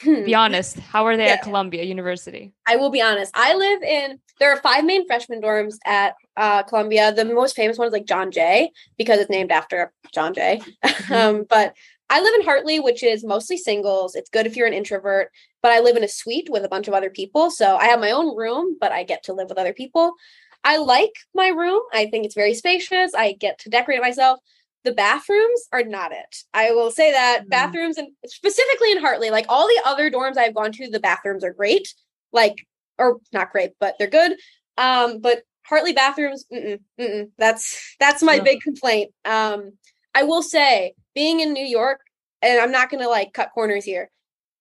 Hmm. 0.00 0.24
Be 0.24 0.34
honest, 0.34 0.78
how 0.78 1.06
are 1.06 1.16
they 1.16 1.26
yeah. 1.26 1.34
at 1.34 1.42
Columbia 1.42 1.84
University? 1.84 2.52
I 2.66 2.76
will 2.76 2.90
be 2.90 3.02
honest. 3.02 3.30
I 3.34 3.54
live 3.54 3.82
in 3.82 4.18
there 4.40 4.50
are 4.50 4.56
five 4.56 4.84
main 4.84 5.06
freshman 5.06 5.40
dorms 5.40 5.76
at 5.84 6.14
uh, 6.36 6.62
Columbia. 6.64 7.12
The 7.12 7.24
most 7.24 7.54
famous 7.54 7.78
one 7.78 7.86
is 7.86 7.92
like 7.92 8.06
John 8.06 8.30
Jay 8.30 8.70
because 8.96 9.20
it's 9.20 9.30
named 9.30 9.52
after 9.52 9.92
John 10.12 10.34
Jay. 10.34 10.60
Mm-hmm. 10.84 11.12
um, 11.12 11.46
but 11.48 11.74
I 12.12 12.20
live 12.20 12.34
in 12.34 12.44
Hartley, 12.44 12.78
which 12.78 13.02
is 13.02 13.24
mostly 13.24 13.56
singles. 13.56 14.14
It's 14.14 14.28
good 14.28 14.46
if 14.46 14.54
you're 14.54 14.66
an 14.66 14.74
introvert, 14.74 15.30
but 15.62 15.72
I 15.72 15.80
live 15.80 15.96
in 15.96 16.04
a 16.04 16.08
suite 16.08 16.48
with 16.50 16.62
a 16.62 16.68
bunch 16.68 16.86
of 16.86 16.92
other 16.92 17.08
people. 17.08 17.50
So 17.50 17.76
I 17.76 17.86
have 17.86 18.00
my 18.00 18.10
own 18.10 18.36
room, 18.36 18.76
but 18.78 18.92
I 18.92 19.02
get 19.02 19.22
to 19.24 19.32
live 19.32 19.48
with 19.48 19.56
other 19.56 19.72
people. 19.72 20.12
I 20.62 20.76
like 20.76 21.14
my 21.34 21.48
room. 21.48 21.80
I 21.90 22.04
think 22.04 22.26
it's 22.26 22.34
very 22.34 22.52
spacious. 22.52 23.14
I 23.14 23.32
get 23.32 23.58
to 23.60 23.70
decorate 23.70 23.96
it 23.96 24.02
myself. 24.02 24.40
The 24.84 24.92
bathrooms 24.92 25.68
are 25.72 25.84
not 25.84 26.12
it. 26.12 26.36
I 26.52 26.72
will 26.72 26.90
say 26.90 27.12
that 27.12 27.44
mm. 27.46 27.48
bathrooms 27.48 27.96
and 27.96 28.08
specifically 28.26 28.92
in 28.92 29.00
Hartley, 29.00 29.30
like 29.30 29.46
all 29.48 29.66
the 29.66 29.80
other 29.86 30.10
dorms 30.10 30.36
I've 30.36 30.54
gone 30.54 30.72
to, 30.72 30.90
the 30.90 31.00
bathrooms 31.00 31.42
are 31.42 31.54
great. 31.54 31.94
Like, 32.30 32.66
or 32.98 33.20
not 33.32 33.52
great, 33.52 33.70
but 33.80 33.94
they're 33.98 34.06
good. 34.06 34.36
Um, 34.76 35.20
but 35.20 35.44
Hartley 35.62 35.94
bathrooms, 35.94 36.44
mm-mm, 36.52 36.80
mm-mm. 37.00 37.30
that's 37.38 37.96
that's 37.98 38.22
my 38.22 38.38
big 38.38 38.60
complaint. 38.60 39.12
Um, 39.24 39.78
I 40.14 40.24
will 40.24 40.42
say, 40.42 40.92
being 41.14 41.40
in 41.40 41.52
New 41.52 41.64
York, 41.64 42.00
and 42.40 42.60
I'm 42.60 42.72
not 42.72 42.90
gonna 42.90 43.08
like 43.08 43.32
cut 43.32 43.50
corners 43.54 43.84
here. 43.84 44.10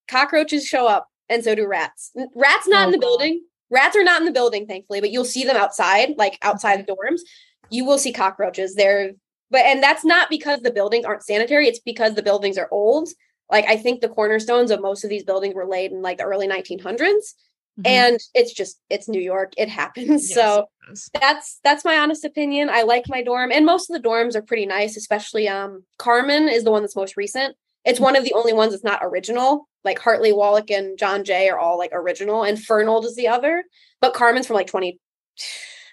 Cockroaches 0.07 0.65
show 0.65 0.87
up, 0.87 1.07
and 1.29 1.43
so 1.43 1.55
do 1.55 1.67
rats. 1.67 2.11
Rats 2.35 2.67
not 2.67 2.83
oh, 2.83 2.85
in 2.87 2.91
the 2.91 2.99
building. 2.99 3.43
Rats 3.69 3.95
are 3.95 4.03
not 4.03 4.21
in 4.21 4.25
the 4.25 4.33
building, 4.33 4.67
thankfully, 4.67 4.99
but 4.99 5.11
you'll 5.11 5.25
see 5.25 5.45
them 5.45 5.55
outside, 5.55 6.15
like 6.17 6.37
outside 6.41 6.85
the 6.85 6.91
dorms. 6.91 7.21
You 7.69 7.85
will 7.85 7.97
see 7.97 8.11
cockroaches. 8.11 8.75
They're 8.75 9.11
but 9.51 9.65
and 9.65 9.83
that's 9.83 10.05
not 10.05 10.29
because 10.29 10.61
the 10.61 10.71
buildings 10.71 11.05
aren't 11.05 11.23
sanitary. 11.23 11.67
It's 11.67 11.79
because 11.79 12.15
the 12.15 12.23
buildings 12.23 12.57
are 12.57 12.69
old. 12.71 13.09
Like 13.51 13.65
I 13.65 13.77
think 13.77 14.01
the 14.01 14.09
cornerstones 14.09 14.71
of 14.71 14.81
most 14.81 15.03
of 15.03 15.09
these 15.09 15.25
buildings 15.25 15.53
were 15.53 15.67
laid 15.67 15.91
in 15.91 16.01
like 16.01 16.17
the 16.17 16.23
early 16.23 16.47
1900s. 16.47 17.33
Mm-hmm. 17.79 17.87
And 17.87 18.19
it's 18.33 18.53
just 18.53 18.79
it's 18.89 19.07
New 19.07 19.21
York. 19.21 19.53
It 19.57 19.69
happens. 19.81 20.29
Yes, 20.29 20.33
so 20.33 20.65
that's 21.13 21.59
that's 21.63 21.85
my 21.85 21.97
honest 21.97 22.25
opinion. 22.25 22.69
I 22.69 22.83
like 22.83 23.05
my 23.07 23.23
dorm, 23.23 23.51
and 23.51 23.65
most 23.65 23.89
of 23.89 24.01
the 24.01 24.07
dorms 24.07 24.35
are 24.35 24.41
pretty 24.41 24.65
nice. 24.65 24.97
Especially 24.97 25.47
um 25.47 25.83
Carman 25.97 26.49
is 26.49 26.63
the 26.63 26.71
one 26.71 26.81
that's 26.81 26.95
most 26.95 27.17
recent. 27.17 27.55
It's 27.83 27.99
one 27.99 28.15
of 28.15 28.23
the 28.23 28.33
only 28.33 28.53
ones 28.53 28.73
that's 28.73 28.83
not 28.83 28.99
original. 29.01 29.67
Like 29.83 29.97
Hartley 29.97 30.31
Wallach 30.31 30.69
and 30.69 30.99
John 30.99 31.23
Jay 31.23 31.49
are 31.49 31.57
all 31.57 31.77
like 31.77 31.91
original, 31.93 32.43
and 32.43 32.63
Furnald 32.63 33.05
is 33.05 33.15
the 33.15 33.27
other. 33.27 33.63
But 34.01 34.13
Carman's 34.13 34.47
from 34.47 34.55
like 34.55 34.67
20 34.67 34.99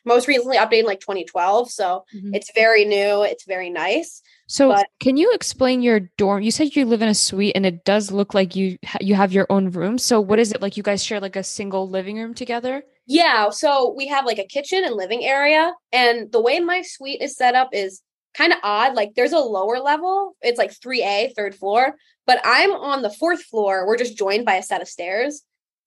most 0.04 0.28
recently 0.28 0.56
updated 0.56 0.80
in 0.80 0.86
like 0.86 1.00
2012. 1.00 1.70
So 1.70 2.04
mm-hmm. 2.14 2.34
it's 2.34 2.52
very 2.54 2.84
new. 2.84 3.22
It's 3.22 3.44
very 3.44 3.70
nice. 3.70 4.22
So, 4.46 4.70
but, 4.70 4.88
can 4.98 5.18
you 5.18 5.32
explain 5.34 5.82
your 5.82 6.00
dorm? 6.16 6.42
You 6.42 6.50
said 6.50 6.74
you 6.74 6.86
live 6.86 7.02
in 7.02 7.08
a 7.08 7.14
suite, 7.14 7.52
and 7.54 7.66
it 7.66 7.84
does 7.84 8.10
look 8.10 8.32
like 8.32 8.56
you 8.56 8.78
you 9.00 9.14
have 9.14 9.30
your 9.30 9.46
own 9.50 9.70
room. 9.70 9.98
So, 9.98 10.22
what 10.22 10.38
is 10.38 10.52
it 10.52 10.62
like? 10.62 10.78
You 10.78 10.82
guys 10.82 11.04
share 11.04 11.20
like 11.20 11.36
a 11.36 11.42
single 11.42 11.88
living 11.88 12.16
room 12.16 12.32
together? 12.32 12.82
Yeah. 13.06 13.50
So 13.50 13.94
we 13.96 14.06
have 14.08 14.26
like 14.26 14.38
a 14.38 14.46
kitchen 14.46 14.84
and 14.84 14.94
living 14.94 15.22
area, 15.24 15.74
and 15.92 16.32
the 16.32 16.40
way 16.40 16.60
my 16.60 16.82
suite 16.82 17.20
is 17.20 17.36
set 17.36 17.54
up 17.54 17.70
is 17.72 18.02
kind 18.34 18.52
of 18.52 18.58
odd. 18.62 18.94
Like, 18.94 19.14
there's 19.14 19.32
a 19.32 19.38
lower 19.38 19.80
level. 19.80 20.36
It's 20.40 20.58
like 20.58 20.72
three 20.72 21.02
A, 21.02 21.32
third 21.36 21.54
floor, 21.54 21.96
but 22.26 22.40
I'm 22.44 22.72
on 22.72 23.02
the 23.02 23.10
fourth 23.10 23.42
floor. 23.42 23.86
We're 23.86 23.98
just 23.98 24.16
joined 24.16 24.46
by 24.46 24.54
a 24.54 24.62
set 24.62 24.80
of 24.80 24.88
stairs. 24.88 25.42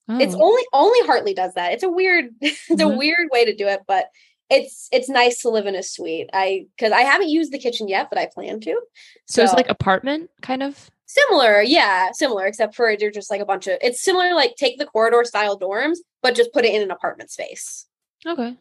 Oh. 0.08 0.18
It's 0.18 0.34
only 0.34 0.62
only 0.72 1.06
Hartley 1.06 1.34
does 1.34 1.54
that. 1.54 1.72
It's 1.72 1.82
a 1.82 1.88
weird, 1.88 2.26
it's 2.40 2.68
mm-hmm. 2.68 2.80
a 2.80 2.96
weird 2.96 3.28
way 3.32 3.44
to 3.44 3.54
do 3.54 3.66
it, 3.68 3.82
but 3.86 4.06
it's 4.50 4.88
it's 4.92 5.08
nice 5.08 5.40
to 5.40 5.48
live 5.48 5.66
in 5.66 5.74
a 5.74 5.82
suite. 5.82 6.28
I 6.32 6.66
because 6.76 6.92
I 6.92 7.00
haven't 7.00 7.30
used 7.30 7.52
the 7.52 7.58
kitchen 7.58 7.88
yet, 7.88 8.08
but 8.10 8.18
I 8.18 8.28
plan 8.32 8.60
to. 8.60 8.80
So, 9.26 9.40
so 9.40 9.44
it's 9.44 9.54
like 9.54 9.68
apartment 9.68 10.30
kind 10.42 10.62
of 10.62 10.90
similar, 11.06 11.62
yeah, 11.62 12.10
similar. 12.12 12.46
Except 12.46 12.74
for 12.74 12.94
they're 12.98 13.10
just 13.10 13.30
like 13.30 13.40
a 13.40 13.46
bunch 13.46 13.66
of. 13.66 13.78
It's 13.80 14.02
similar, 14.02 14.34
like 14.34 14.56
take 14.56 14.78
the 14.78 14.86
corridor 14.86 15.24
style 15.24 15.58
dorms, 15.58 15.98
but 16.22 16.34
just 16.34 16.52
put 16.52 16.64
it 16.64 16.74
in 16.74 16.82
an 16.82 16.90
apartment 16.90 17.30
space. 17.30 17.86
Okay. 18.26 18.56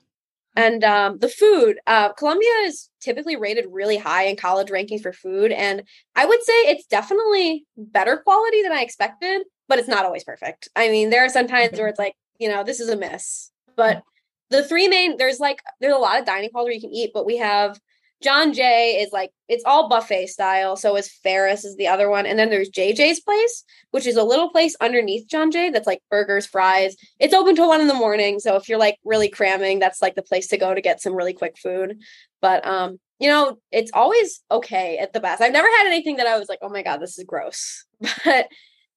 And 0.54 0.84
um, 0.84 1.20
the 1.20 1.30
food, 1.30 1.80
uh, 1.88 2.12
Columbia 2.14 2.50
is 2.64 2.90
typically 3.00 3.38
rated 3.38 3.68
really 3.70 3.96
high 3.96 4.24
in 4.24 4.36
college 4.36 4.68
rankings 4.68 5.02
for 5.02 5.14
food, 5.14 5.52
and 5.52 5.84
I 6.16 6.26
would 6.26 6.44
say 6.44 6.54
it's 6.54 6.86
definitely 6.86 7.66
better 7.78 8.18
quality 8.18 8.62
than 8.62 8.74
I 8.74 8.82
expected, 8.82 9.44
but 9.72 9.80
it's 9.80 9.88
not 9.88 10.04
always 10.04 10.26
perfect. 10.26 10.68
I 10.76 10.90
mean, 10.90 11.12
there 11.12 11.24
are 11.24 11.30
some 11.30 11.48
times 11.48 11.80
where 11.80 11.88
it's 11.88 11.98
like, 11.98 12.14
you 12.40 12.50
know, 12.50 12.62
this 12.62 12.82
is 12.82 12.90
a 12.90 12.98
miss, 12.98 13.52
but 13.78 14.04
the 14.50 14.66
three 14.66 14.90
main 14.90 15.16
there's 15.16 15.40
like 15.40 15.62
there's 15.80 15.96
a 15.96 15.98
lot 15.98 16.20
of 16.20 16.26
dining 16.26 16.50
halls 16.54 16.66
where 16.66 16.74
you 16.74 16.82
can 16.82 16.92
eat, 16.92 17.12
but 17.14 17.26
we 17.26 17.38
have 17.38 17.80
John 18.22 18.52
Jay 18.52 19.02
is 19.02 19.14
like 19.14 19.32
it's 19.48 19.64
all 19.66 19.88
buffet 19.88 20.28
style. 20.28 20.76
So 20.76 20.98
is 20.98 21.10
Ferris 21.10 21.64
is 21.64 21.78
the 21.78 21.88
other 21.88 22.10
one, 22.10 22.26
and 22.26 22.38
then 22.38 22.50
there's 22.50 22.70
JJ's 22.70 23.22
place, 23.22 23.64
which 23.92 24.06
is 24.06 24.18
a 24.18 24.26
little 24.26 24.50
place 24.50 24.76
underneath 24.82 25.30
John 25.30 25.52
Jay 25.52 25.70
that's 25.70 25.88
like 25.88 26.04
burgers, 26.10 26.46
fries. 26.46 26.98
It's 27.18 27.34
open 27.34 27.56
till 27.56 27.70
one 27.70 27.80
in 27.80 27.88
the 27.88 27.94
morning, 27.94 28.42
so 28.42 28.58
if 28.58 28.68
you're 28.68 28.78
like 28.78 28.98
really 29.06 29.30
cramming, 29.30 29.80
that's 29.80 30.02
like 30.02 30.16
the 30.16 30.22
place 30.22 30.48
to 30.48 30.58
go 30.58 30.76
to 30.76 30.82
get 30.82 31.02
some 31.02 31.14
really 31.14 31.34
quick 31.34 31.58
food. 31.58 32.02
But 32.42 32.68
um, 32.68 33.00
you 33.20 33.30
know, 33.30 33.58
it's 33.72 33.92
always 33.94 34.42
okay 34.52 34.98
at 34.98 35.14
the 35.14 35.22
best. 35.22 35.42
I've 35.42 35.54
never 35.54 35.70
had 35.78 35.88
anything 35.88 36.18
that 36.18 36.28
I 36.28 36.38
was 36.38 36.50
like, 36.50 36.60
oh 36.62 36.68
my 36.68 36.84
god, 36.84 36.98
this 36.98 37.18
is 37.18 37.24
gross. 37.24 37.86
But 38.26 38.50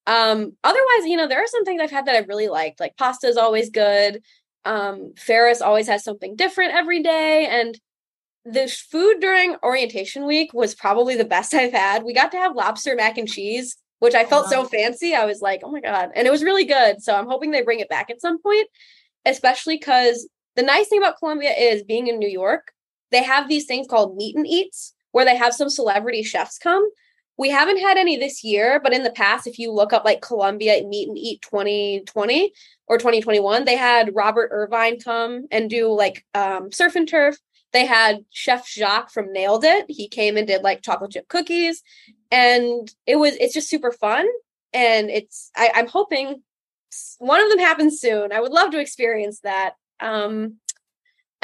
um, 0.06 0.52
otherwise, 0.62 1.06
you 1.06 1.16
know, 1.16 1.26
there 1.26 1.42
are 1.42 1.46
some 1.46 1.64
things 1.64 1.80
I've 1.80 1.90
had 1.90 2.06
that 2.06 2.16
I've 2.16 2.28
really 2.28 2.48
liked. 2.48 2.80
Like 2.80 2.96
pasta 2.96 3.26
is 3.26 3.36
always 3.36 3.70
good 3.70 4.22
um, 4.64 5.12
Ferris 5.16 5.60
always 5.60 5.88
has 5.88 6.04
something 6.04 6.36
different 6.36 6.74
every 6.74 7.02
day. 7.02 7.46
And 7.46 7.78
the 8.44 8.68
food 8.68 9.20
during 9.20 9.56
orientation 9.62 10.26
week 10.26 10.52
was 10.52 10.74
probably 10.74 11.16
the 11.16 11.24
best 11.24 11.54
I've 11.54 11.72
had. 11.72 12.02
We 12.02 12.14
got 12.14 12.32
to 12.32 12.38
have 12.38 12.56
lobster 12.56 12.94
mac 12.94 13.18
and 13.18 13.28
cheese, 13.28 13.76
which 13.98 14.14
I 14.14 14.24
felt 14.24 14.46
wow. 14.46 14.50
so 14.50 14.64
fancy. 14.64 15.14
I 15.14 15.24
was 15.24 15.40
like, 15.40 15.60
oh 15.64 15.70
my 15.70 15.80
God. 15.80 16.10
And 16.14 16.26
it 16.26 16.30
was 16.30 16.42
really 16.42 16.64
good. 16.64 17.02
So 17.02 17.14
I'm 17.14 17.28
hoping 17.28 17.50
they 17.50 17.62
bring 17.62 17.80
it 17.80 17.88
back 17.88 18.10
at 18.10 18.20
some 18.20 18.40
point, 18.40 18.68
especially 19.24 19.76
because 19.76 20.28
the 20.56 20.62
nice 20.62 20.88
thing 20.88 20.98
about 20.98 21.18
Columbia 21.18 21.50
is 21.50 21.82
being 21.82 22.06
in 22.06 22.18
New 22.18 22.28
York, 22.28 22.72
they 23.10 23.22
have 23.22 23.48
these 23.48 23.66
things 23.66 23.86
called 23.88 24.16
meet 24.16 24.36
and 24.36 24.46
eats 24.46 24.94
where 25.12 25.24
they 25.24 25.36
have 25.36 25.54
some 25.54 25.70
celebrity 25.70 26.22
chefs 26.22 26.58
come. 26.58 26.88
We 27.36 27.50
haven't 27.50 27.80
had 27.80 27.96
any 27.96 28.16
this 28.16 28.44
year, 28.44 28.80
but 28.82 28.92
in 28.92 29.02
the 29.02 29.10
past, 29.10 29.46
if 29.46 29.58
you 29.58 29.72
look 29.72 29.92
up 29.92 30.04
like 30.04 30.20
Columbia 30.20 30.84
Meet 30.86 31.08
and 31.08 31.18
Eat 31.18 31.42
2020, 31.42 32.52
or 32.86 32.98
2021, 32.98 33.64
they 33.64 33.76
had 33.76 34.14
Robert 34.14 34.50
Irvine 34.52 35.00
come 35.00 35.46
and 35.50 35.70
do 35.70 35.92
like 35.92 36.24
um, 36.34 36.70
surf 36.70 36.96
and 36.96 37.08
turf. 37.08 37.36
They 37.72 37.86
had 37.86 38.24
Chef 38.30 38.68
Jacques 38.68 39.10
from 39.10 39.32
Nailed 39.32 39.64
It. 39.64 39.86
He 39.88 40.08
came 40.08 40.36
and 40.36 40.46
did 40.46 40.62
like 40.62 40.82
chocolate 40.82 41.12
chip 41.12 41.28
cookies, 41.28 41.82
and 42.30 42.92
it 43.06 43.16
was 43.16 43.34
it's 43.36 43.54
just 43.54 43.68
super 43.68 43.90
fun. 43.90 44.26
And 44.72 45.10
it's 45.10 45.50
I, 45.56 45.70
I'm 45.74 45.88
hoping 45.88 46.42
one 47.18 47.42
of 47.42 47.50
them 47.50 47.58
happens 47.58 48.00
soon. 48.00 48.32
I 48.32 48.40
would 48.40 48.52
love 48.52 48.70
to 48.72 48.80
experience 48.80 49.40
that. 49.40 49.74
Um, 50.00 50.56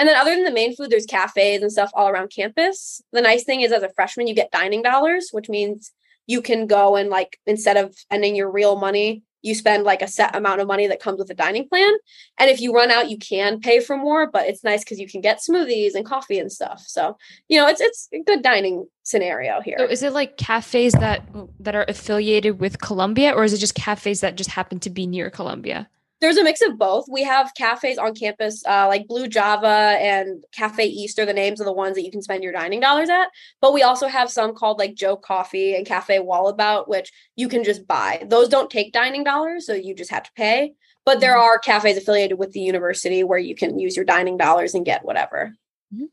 and 0.01 0.09
then 0.09 0.17
other 0.17 0.35
than 0.35 0.45
the 0.45 0.51
main 0.51 0.75
food, 0.75 0.91
there's 0.91 1.07
cafes 1.07 1.63
and 1.63 1.71
stuff 1.71 1.91
all 1.95 2.09
around 2.09 2.33
campus. 2.35 3.03
The 3.13 3.21
nice 3.21 3.45
thing 3.45 3.61
is 3.61 3.71
as 3.71 3.83
a 3.83 3.91
freshman, 3.91 4.27
you 4.27 4.35
get 4.35 4.51
dining 4.51 4.83
dollars, 4.83 5.29
which 5.31 5.49
means 5.49 5.93
you 6.27 6.43
can 6.43 6.67
go 6.67 6.97
and 6.97 7.11
like 7.11 7.39
instead 7.47 7.77
of 7.77 7.95
spending 7.95 8.35
your 8.35 8.51
real 8.51 8.77
money 8.77 9.23
you 9.43 9.55
spend 9.55 9.85
like 9.85 10.03
a 10.03 10.09
set 10.09 10.37
amount 10.37 10.61
of 10.61 10.67
money 10.67 10.87
that 10.87 11.01
comes 11.01 11.19
with 11.19 11.31
a 11.31 11.35
dining 11.35 11.69
plan. 11.69 11.93
And 12.39 12.51
if 12.51 12.61
you 12.61 12.75
run 12.75 12.91
out, 12.91 13.11
you 13.11 13.19
can 13.19 13.61
pay 13.61 13.81
for 13.81 13.97
more, 13.97 14.31
but 14.31 14.47
it's 14.47 14.63
nice 14.63 14.85
because 14.85 14.99
you 14.99 15.09
can 15.09 15.21
get 15.21 15.39
smoothies 15.39 15.95
and 15.95 16.05
coffee 16.05 16.39
and 16.39 16.53
stuff. 16.53 16.83
So, 16.87 17.17
you 17.49 17.59
know, 17.59 17.67
it's 17.67 17.81
it's 17.81 18.09
a 18.13 18.23
good 18.23 18.43
dining 18.43 18.87
scenario 19.03 19.61
here. 19.61 19.77
So 19.79 19.87
is 19.87 20.03
it 20.03 20.13
like 20.13 20.37
cafes 20.37 20.93
that 20.95 21.27
that 21.61 21.75
are 21.75 21.87
affiliated 21.89 22.61
with 22.61 22.81
Columbia 22.81 23.33
or 23.33 23.45
is 23.45 23.53
it 23.53 23.59
just 23.59 23.75
cafes 23.75 24.21
that 24.21 24.37
just 24.37 24.51
happen 24.51 24.79
to 24.81 24.91
be 24.91 25.07
near 25.07 25.31
Columbia? 25.31 25.89
There's 26.21 26.37
a 26.37 26.45
mix 26.45 26.61
of 26.61 26.79
both. 26.79 27.07
We 27.11 27.23
have 27.23 27.55
cafes 27.55 27.99
on 27.99 28.15
campus, 28.15 28.63
uh, 28.67 28.87
like 28.89 29.09
Blue 29.09 29.27
Java 29.27 29.97
and 29.99 30.45
Cafe 30.53 30.85
East 30.85 31.19
are 31.19 31.27
the 31.27 31.33
names 31.33 31.61
of 31.61 31.67
the 31.67 31.73
ones 31.73 31.97
that 31.97 32.05
you 32.05 32.11
can 32.11 32.23
spend 32.23 32.45
your 32.45 32.53
dining 32.53 32.81
dollars 32.81 33.09
at. 33.09 33.29
But 33.61 33.73
we 33.73 33.83
also 33.83 34.07
have 34.07 34.31
some 34.31 34.55
called 34.55 34.79
like 34.79 34.95
Joe 34.95 35.17
Coffee 35.17 35.75
and 35.75 35.87
Cafe 35.87 36.19
Wallabout, 36.19 36.89
which 36.89 37.11
you 37.37 37.49
can 37.49 37.65
just 37.65 37.87
buy. 37.87 38.25
Those 38.29 38.49
don't 38.49 38.71
take 38.71 38.93
dining 38.93 39.25
dollars, 39.25 39.67
so 39.67 39.73
you 39.73 39.95
just 39.95 40.11
have 40.11 40.25
to 40.25 40.33
pay. 40.37 40.75
But 41.07 41.21
there 41.21 41.37
mm-hmm. 41.37 41.43
are 41.43 41.59
cafes 41.59 41.97
affiliated 41.97 42.39
with 42.39 42.53
the 42.53 42.61
university 42.61 43.25
where 43.25 43.39
you 43.39 43.55
can 43.55 43.79
use 43.79 43.97
your 43.97 44.05
dining 44.05 44.37
dollars 44.37 44.75
and 44.75 44.85
get 44.85 45.05
whatever. 45.05 45.55
Mm-hmm. 45.95 46.05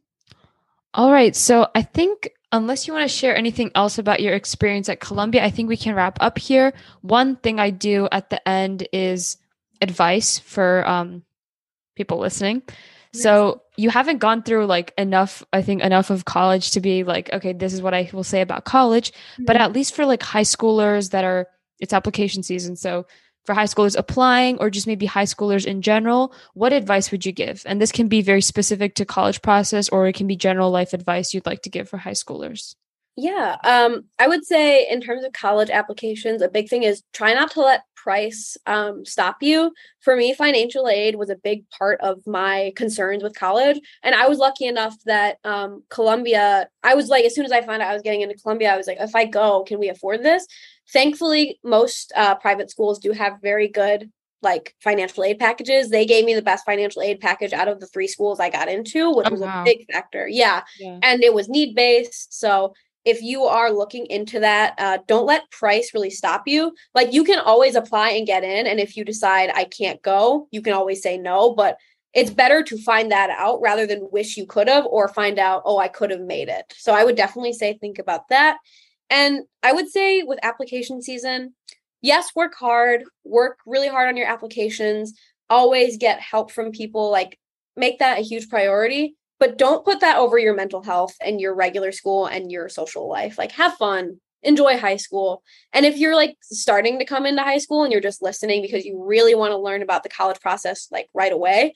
All 0.93 1.12
right. 1.12 1.36
So 1.36 1.67
I 1.76 1.82
think 1.82 2.30
unless 2.54 2.88
you 2.88 2.93
want 2.93 3.04
to 3.04 3.13
share 3.13 3.36
anything 3.36 3.72
else 3.76 3.98
about 3.98 4.22
your 4.22 4.34
experience 4.34 4.88
at 4.88 5.02
Columbia, 5.02 5.43
I 5.43 5.50
think 5.50 5.67
we 5.67 5.76
can 5.76 5.96
wrap 5.96 6.17
up 6.22 6.38
here. 6.38 6.74
One 7.02 7.36
thing 7.36 7.60
I 7.60 7.72
do 7.72 8.08
at 8.13 8.30
the 8.30 8.48
end 8.48 8.88
is 8.93 9.38
advice 9.82 10.40
for 10.40 10.88
um, 10.88 11.24
people 11.96 12.20
listening. 12.20 12.63
So 13.13 13.62
you 13.78 13.90
haven't 13.90 14.20
gone 14.20 14.44
through 14.44 14.66
like 14.66 14.94
enough, 14.98 15.44
I 15.52 15.62
think, 15.62 15.82
enough 15.82 16.10
of 16.10 16.26
college 16.26 16.72
to 16.72 16.82
be 16.82 17.04
like, 17.04 17.32
okay, 17.34 17.54
this 17.54 17.74
is 17.74 17.82
what 17.82 17.94
I 17.94 18.10
will 18.13 18.24
say 18.24 18.42
about 18.42 18.66
college. 18.66 19.12
Mm-hmm. 19.12 19.46
But 19.46 19.58
at 19.58 19.74
least 19.74 19.96
for 19.96 20.06
like 20.06 20.22
high 20.22 20.44
schoolers 20.44 21.12
that 21.12 21.24
are, 21.24 21.48
it's 21.80 21.94
application 21.94 22.44
season. 22.44 22.76
So 22.76 23.06
for 23.46 23.54
high 23.54 23.66
schoolers 23.66 23.98
applying 23.98 24.58
or 24.60 24.70
just 24.70 24.88
maybe 24.88 25.06
high 25.06 25.24
schoolers 25.24 25.66
in 25.66 25.82
general, 25.82 26.34
what 26.54 26.74
advice 26.74 27.12
would 27.12 27.26
you 27.26 27.32
give? 27.32 27.63
And 27.66 27.82
this 27.82 27.92
can 27.92 28.08
be 28.08 28.22
very 28.22 28.42
specific 28.42 28.96
to 28.96 29.06
college 29.06 29.42
process 29.42 29.90
or 29.90 30.08
it 30.08 30.16
can 30.16 30.28
be 30.28 30.36
general 30.36 30.70
life 30.70 30.94
advice 30.94 31.34
you'd 31.34 31.46
like 31.46 31.62
to 31.63 31.70
give 31.70 31.90
for 31.90 31.98
high 31.98 32.12
schoolers. 32.12 32.76
Yeah, 33.16 33.56
um, 33.63 34.04
I 34.20 34.28
would 34.28 34.46
say 34.46 34.88
in 34.88 35.02
terms 35.02 35.24
of 35.24 35.34
college 35.34 35.72
applications, 35.72 36.44
a 36.44 36.50
big 36.50 36.70
thing 36.70 36.84
is 36.84 37.02
try 37.13 37.34
not 37.34 37.50
to 37.52 37.62
let 37.62 37.82
price 38.08 38.56
um, 38.67 39.04
stop 39.04 39.36
you. 39.41 39.74
For 40.00 40.15
me, 40.15 40.34
financial 40.34 40.88
aid 40.88 41.15
was 41.15 41.30
a 41.30 41.36
big 41.36 41.70
part 41.70 42.00
of 42.00 42.26
my 42.26 42.72
concerns 42.78 43.22
with 43.22 43.36
college. 43.36 43.82
And 44.02 44.15
I 44.15 44.30
was 44.30 44.38
lucky 44.38 44.65
enough 44.65 44.96
that 45.08 45.39
um, 45.43 45.84
Columbia, 45.89 46.70
I 46.84 46.96
was 46.96 47.10
like, 47.10 47.26
as 47.26 47.36
soon 47.36 47.43
as 47.43 47.52
I 47.52 47.60
found 47.60 47.82
out 47.82 47.89
I 47.89 47.93
was 47.93 48.02
getting 48.02 48.22
into 48.22 48.38
Columbia, 48.38 48.74
I 48.74 48.78
was 48.78 48.88
like, 48.88 49.02
if 49.02 49.13
I 49.13 49.26
go, 49.26 49.65
can 49.65 49.78
we 49.78 49.89
afford 49.89 50.24
this? 50.24 50.48
Thankfully, 50.93 51.60
most 51.65 52.13
uh, 52.15 52.36
private 52.36 52.72
schools 52.72 52.98
do 53.00 53.12
have 53.12 53.41
very 53.41 53.67
good 53.67 54.10
like 54.41 54.74
financial 54.82 55.26
aid 55.26 55.39
packages. 55.39 55.89
They 55.89 56.06
gave 56.06 56.24
me 56.24 56.34
the 56.34 56.41
best 56.41 56.63
financial 56.65 57.02
aid 57.02 57.20
package 57.20 57.52
out 57.52 57.67
of 57.67 57.82
the 57.82 57.88
three 57.88 58.08
schools 58.08 58.39
I 58.39 58.50
got 58.50 58.70
into, 58.70 59.12
which 59.12 59.28
oh, 59.28 59.32
was 59.32 59.41
wow. 59.41 59.63
a 59.63 59.65
big 59.65 59.86
factor. 59.91 60.30
Yeah. 60.30 60.62
yeah. 60.80 61.00
And 61.04 61.24
it 61.24 61.34
was 61.34 61.50
need 61.50 61.76
based. 61.76 62.39
So 62.39 62.74
if 63.08 63.22
you 63.22 63.43
are 63.43 63.72
looking 63.72 64.06
into 64.08 64.38
that, 64.41 64.76
uh, 64.78 64.98
don't 65.08 65.26
let 65.26 65.50
price 65.50 65.91
really 65.93 66.10
stop 66.10 66.46
you. 66.46 66.76
Like 66.93 67.13
you 67.13 67.24
can 67.24 67.39
always 67.39 67.76
apply 67.76 68.10
and 68.10 68.28
get 68.28 68.43
in. 68.43 68.67
And 68.67 68.82
if 68.82 68.98
you 68.98 69.06
decide 69.06 69.50
I 69.56 69.63
can't 69.63 70.02
go, 70.02 70.50
you 70.52 70.62
can 70.62 70.74
always 70.74 71.02
say 71.02 71.17
no. 71.17 71.56
But 71.56 71.78
it's 72.13 72.32
better 72.32 72.62
to 72.63 72.78
find 72.84 73.10
that 73.13 73.30
out 73.30 73.62
rather 73.62 73.88
than 73.88 74.10
wish 74.12 74.36
you 74.36 74.46
could 74.46 74.67
have 74.67 74.86
or 74.88 75.08
find 75.08 75.39
out, 75.39 75.62
oh, 75.63 75.78
I 75.78 75.88
could 75.88 76.12
have 76.12 76.20
made 76.20 76.50
it. 76.50 76.65
So 76.76 76.93
I 76.93 77.06
would 77.06 77.15
definitely 77.15 77.54
say 77.54 77.78
think 77.78 77.98
about 77.98 78.28
that. 78.28 78.58
And 79.10 79.43
I 79.63 79.72
would 79.72 79.88
say 79.88 80.24
with 80.24 80.39
application 80.43 81.02
season, 81.02 81.56
yes, 82.02 82.32
work 82.36 82.56
hard, 82.60 83.04
work 83.24 83.60
really 83.65 83.88
hard 83.88 84.10
on 84.10 84.17
your 84.17 84.28
applications, 84.28 85.13
always 85.50 85.96
get 85.96 86.20
help 86.20 86.52
from 86.52 86.74
people, 86.74 87.10
like 87.10 87.39
make 87.78 88.00
that 88.00 88.20
a 88.20 88.22
huge 88.24 88.50
priority 88.50 89.15
but 89.39 89.58
don't 89.58 89.86
put 89.86 90.00
that 90.02 90.17
over 90.17 90.38
your 90.38 90.56
mental 90.56 90.84
health 90.84 91.15
and 91.21 91.39
your 91.39 91.54
regular 91.54 91.91
school 91.91 92.26
and 92.26 92.52
your 92.52 92.69
social 92.69 93.08
life. 93.08 93.38
Like 93.38 93.52
have 93.54 93.76
fun, 93.76 94.19
enjoy 94.43 94.78
high 94.78 94.97
school. 94.97 95.43
And 95.73 95.86
if 95.86 95.97
you're 95.97 96.15
like 96.15 96.38
starting 96.41 97.00
to 97.00 97.06
come 97.06 97.26
into 97.26 97.43
high 97.43 97.58
school 97.60 97.84
and 97.84 97.91
you're 97.91 98.02
just 98.02 98.21
listening 98.21 98.62
because 98.62 98.86
you 98.86 99.04
really 99.04 99.36
want 99.36 99.52
to 99.52 99.58
learn 99.58 99.82
about 99.82 100.04
the 100.04 100.10
college 100.10 100.39
process 100.39 100.88
like 100.91 101.08
right 101.13 101.32
away, 101.34 101.73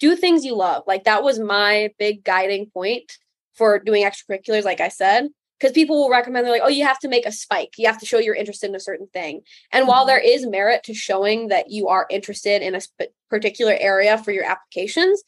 do 0.00 0.16
things 0.16 0.44
you 0.44 0.56
love. 0.56 0.82
Like 0.86 1.04
that 1.04 1.22
was 1.22 1.38
my 1.38 1.90
big 1.98 2.24
guiding 2.24 2.66
point 2.66 3.12
for 3.54 3.78
doing 3.78 4.04
extracurriculars 4.04 4.64
like 4.64 4.80
I 4.80 4.88
said, 4.88 5.28
because 5.58 5.72
people 5.72 5.96
will 5.96 6.10
recommend 6.10 6.44
they're 6.44 6.52
like, 6.52 6.62
"Oh, 6.64 6.68
you 6.68 6.84
have 6.84 6.98
to 7.00 7.08
make 7.08 7.26
a 7.26 7.32
spike. 7.32 7.74
You 7.78 7.86
have 7.86 8.00
to 8.00 8.06
show 8.06 8.18
you're 8.18 8.34
interested 8.34 8.68
in 8.68 8.74
a 8.74 8.80
certain 8.80 9.06
thing." 9.06 9.42
And 9.72 9.82
mm-hmm. 9.82 9.90
while 9.90 10.04
there 10.04 10.18
is 10.18 10.46
merit 10.46 10.82
to 10.84 10.94
showing 10.94 11.48
that 11.48 11.70
you 11.70 11.88
are 11.88 12.06
interested 12.10 12.62
in 12.62 12.74
a 12.74 12.80
sp- 12.82 13.14
particular 13.30 13.76
area 13.78 14.18
for 14.18 14.32
your 14.32 14.44
applications, 14.44 15.22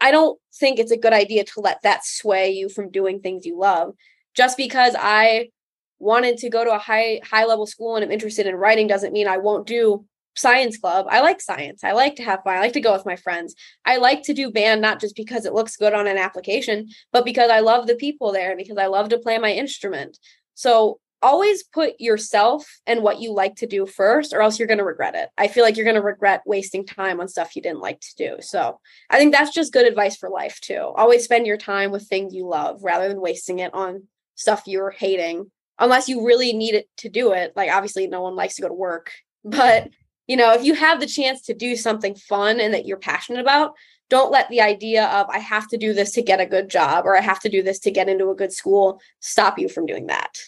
I 0.00 0.10
don't 0.10 0.38
think 0.54 0.78
it's 0.78 0.92
a 0.92 0.96
good 0.96 1.12
idea 1.12 1.44
to 1.44 1.60
let 1.60 1.82
that 1.82 2.04
sway 2.04 2.50
you 2.50 2.68
from 2.68 2.90
doing 2.90 3.20
things 3.20 3.46
you 3.46 3.58
love. 3.58 3.94
Just 4.34 4.56
because 4.56 4.94
I 4.98 5.50
wanted 5.98 6.38
to 6.38 6.50
go 6.50 6.64
to 6.64 6.74
a 6.74 6.78
high 6.78 7.20
high 7.24 7.44
level 7.44 7.66
school 7.66 7.96
and 7.96 8.04
I'm 8.04 8.12
interested 8.12 8.46
in 8.46 8.54
writing 8.54 8.86
doesn't 8.86 9.12
mean 9.12 9.26
I 9.26 9.38
won't 9.38 9.66
do 9.66 10.04
science 10.36 10.78
club. 10.78 11.06
I 11.10 11.20
like 11.20 11.40
science. 11.40 11.82
I 11.82 11.92
like 11.92 12.16
to 12.16 12.22
have 12.22 12.42
fun. 12.44 12.56
I 12.56 12.60
like 12.60 12.74
to 12.74 12.80
go 12.80 12.92
with 12.92 13.04
my 13.04 13.16
friends. 13.16 13.54
I 13.84 13.96
like 13.96 14.22
to 14.24 14.34
do 14.34 14.52
band 14.52 14.80
not 14.80 15.00
just 15.00 15.16
because 15.16 15.44
it 15.44 15.52
looks 15.52 15.76
good 15.76 15.92
on 15.92 16.06
an 16.06 16.16
application, 16.16 16.88
but 17.12 17.24
because 17.24 17.50
I 17.50 17.60
love 17.60 17.86
the 17.86 17.96
people 17.96 18.32
there 18.32 18.50
and 18.50 18.58
because 18.58 18.78
I 18.78 18.86
love 18.86 19.08
to 19.08 19.18
play 19.18 19.38
my 19.38 19.50
instrument. 19.50 20.16
So 20.54 21.00
always 21.22 21.62
put 21.64 21.94
yourself 22.00 22.66
and 22.86 23.02
what 23.02 23.20
you 23.20 23.32
like 23.32 23.56
to 23.56 23.66
do 23.66 23.86
first 23.86 24.32
or 24.32 24.40
else 24.40 24.58
you're 24.58 24.68
going 24.68 24.78
to 24.78 24.84
regret 24.84 25.14
it. 25.14 25.28
I 25.36 25.48
feel 25.48 25.64
like 25.64 25.76
you're 25.76 25.84
going 25.84 25.96
to 25.96 26.02
regret 26.02 26.42
wasting 26.46 26.86
time 26.86 27.20
on 27.20 27.28
stuff 27.28 27.56
you 27.56 27.62
didn't 27.62 27.80
like 27.80 28.00
to 28.00 28.14
do. 28.16 28.36
So 28.40 28.80
i 29.10 29.18
think 29.18 29.32
that's 29.32 29.52
just 29.52 29.72
good 29.72 29.86
advice 29.86 30.16
for 30.16 30.28
life 30.28 30.60
too. 30.60 30.92
Always 30.96 31.24
spend 31.24 31.46
your 31.46 31.56
time 31.56 31.90
with 31.90 32.06
things 32.06 32.34
you 32.34 32.46
love 32.46 32.82
rather 32.82 33.08
than 33.08 33.20
wasting 33.20 33.58
it 33.58 33.74
on 33.74 34.04
stuff 34.34 34.62
you're 34.66 34.90
hating 34.90 35.50
unless 35.78 36.08
you 36.08 36.24
really 36.24 36.52
need 36.52 36.74
it 36.74 36.88
to 36.98 37.08
do 37.08 37.32
it. 37.32 37.52
Like 37.56 37.70
obviously 37.70 38.06
no 38.06 38.22
one 38.22 38.36
likes 38.36 38.56
to 38.56 38.62
go 38.62 38.68
to 38.68 38.74
work 38.74 39.12
but 39.44 39.88
you 40.26 40.36
know 40.36 40.52
if 40.52 40.64
you 40.64 40.74
have 40.74 41.00
the 41.00 41.06
chance 41.06 41.42
to 41.42 41.54
do 41.54 41.74
something 41.74 42.14
fun 42.14 42.60
and 42.60 42.74
that 42.74 42.86
you're 42.86 42.98
passionate 42.98 43.40
about 43.40 43.74
don't 44.10 44.30
let 44.30 44.48
the 44.48 44.60
idea 44.60 45.06
of 45.06 45.26
i 45.30 45.38
have 45.38 45.66
to 45.68 45.76
do 45.76 45.92
this 45.92 46.12
to 46.12 46.22
get 46.22 46.40
a 46.40 46.46
good 46.46 46.68
job 46.68 47.06
or 47.06 47.16
i 47.16 47.20
have 47.20 47.40
to 47.40 47.48
do 47.48 47.62
this 47.62 47.78
to 47.78 47.90
get 47.90 48.08
into 48.08 48.30
a 48.30 48.34
good 48.34 48.52
school 48.52 49.00
stop 49.20 49.58
you 49.58 49.68
from 49.68 49.86
doing 49.86 50.06
that 50.06 50.38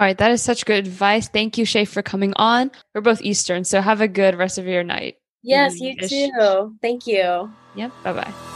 all 0.00 0.06
right, 0.06 0.16
that 0.16 0.30
is 0.30 0.40
such 0.40 0.64
good 0.64 0.78
advice. 0.78 1.28
Thank 1.28 1.58
you, 1.58 1.66
Shay, 1.66 1.84
for 1.84 2.00
coming 2.00 2.32
on. 2.36 2.70
We're 2.94 3.02
both 3.02 3.20
Eastern, 3.20 3.64
so 3.64 3.82
have 3.82 4.00
a 4.00 4.08
good 4.08 4.34
rest 4.34 4.56
of 4.56 4.64
your 4.64 4.82
night. 4.82 5.18
Yes, 5.42 5.78
you 5.78 5.94
too. 5.94 6.74
Thank 6.80 7.06
you. 7.06 7.52
Yep. 7.74 7.92
Bye 8.02 8.12
bye. 8.14 8.49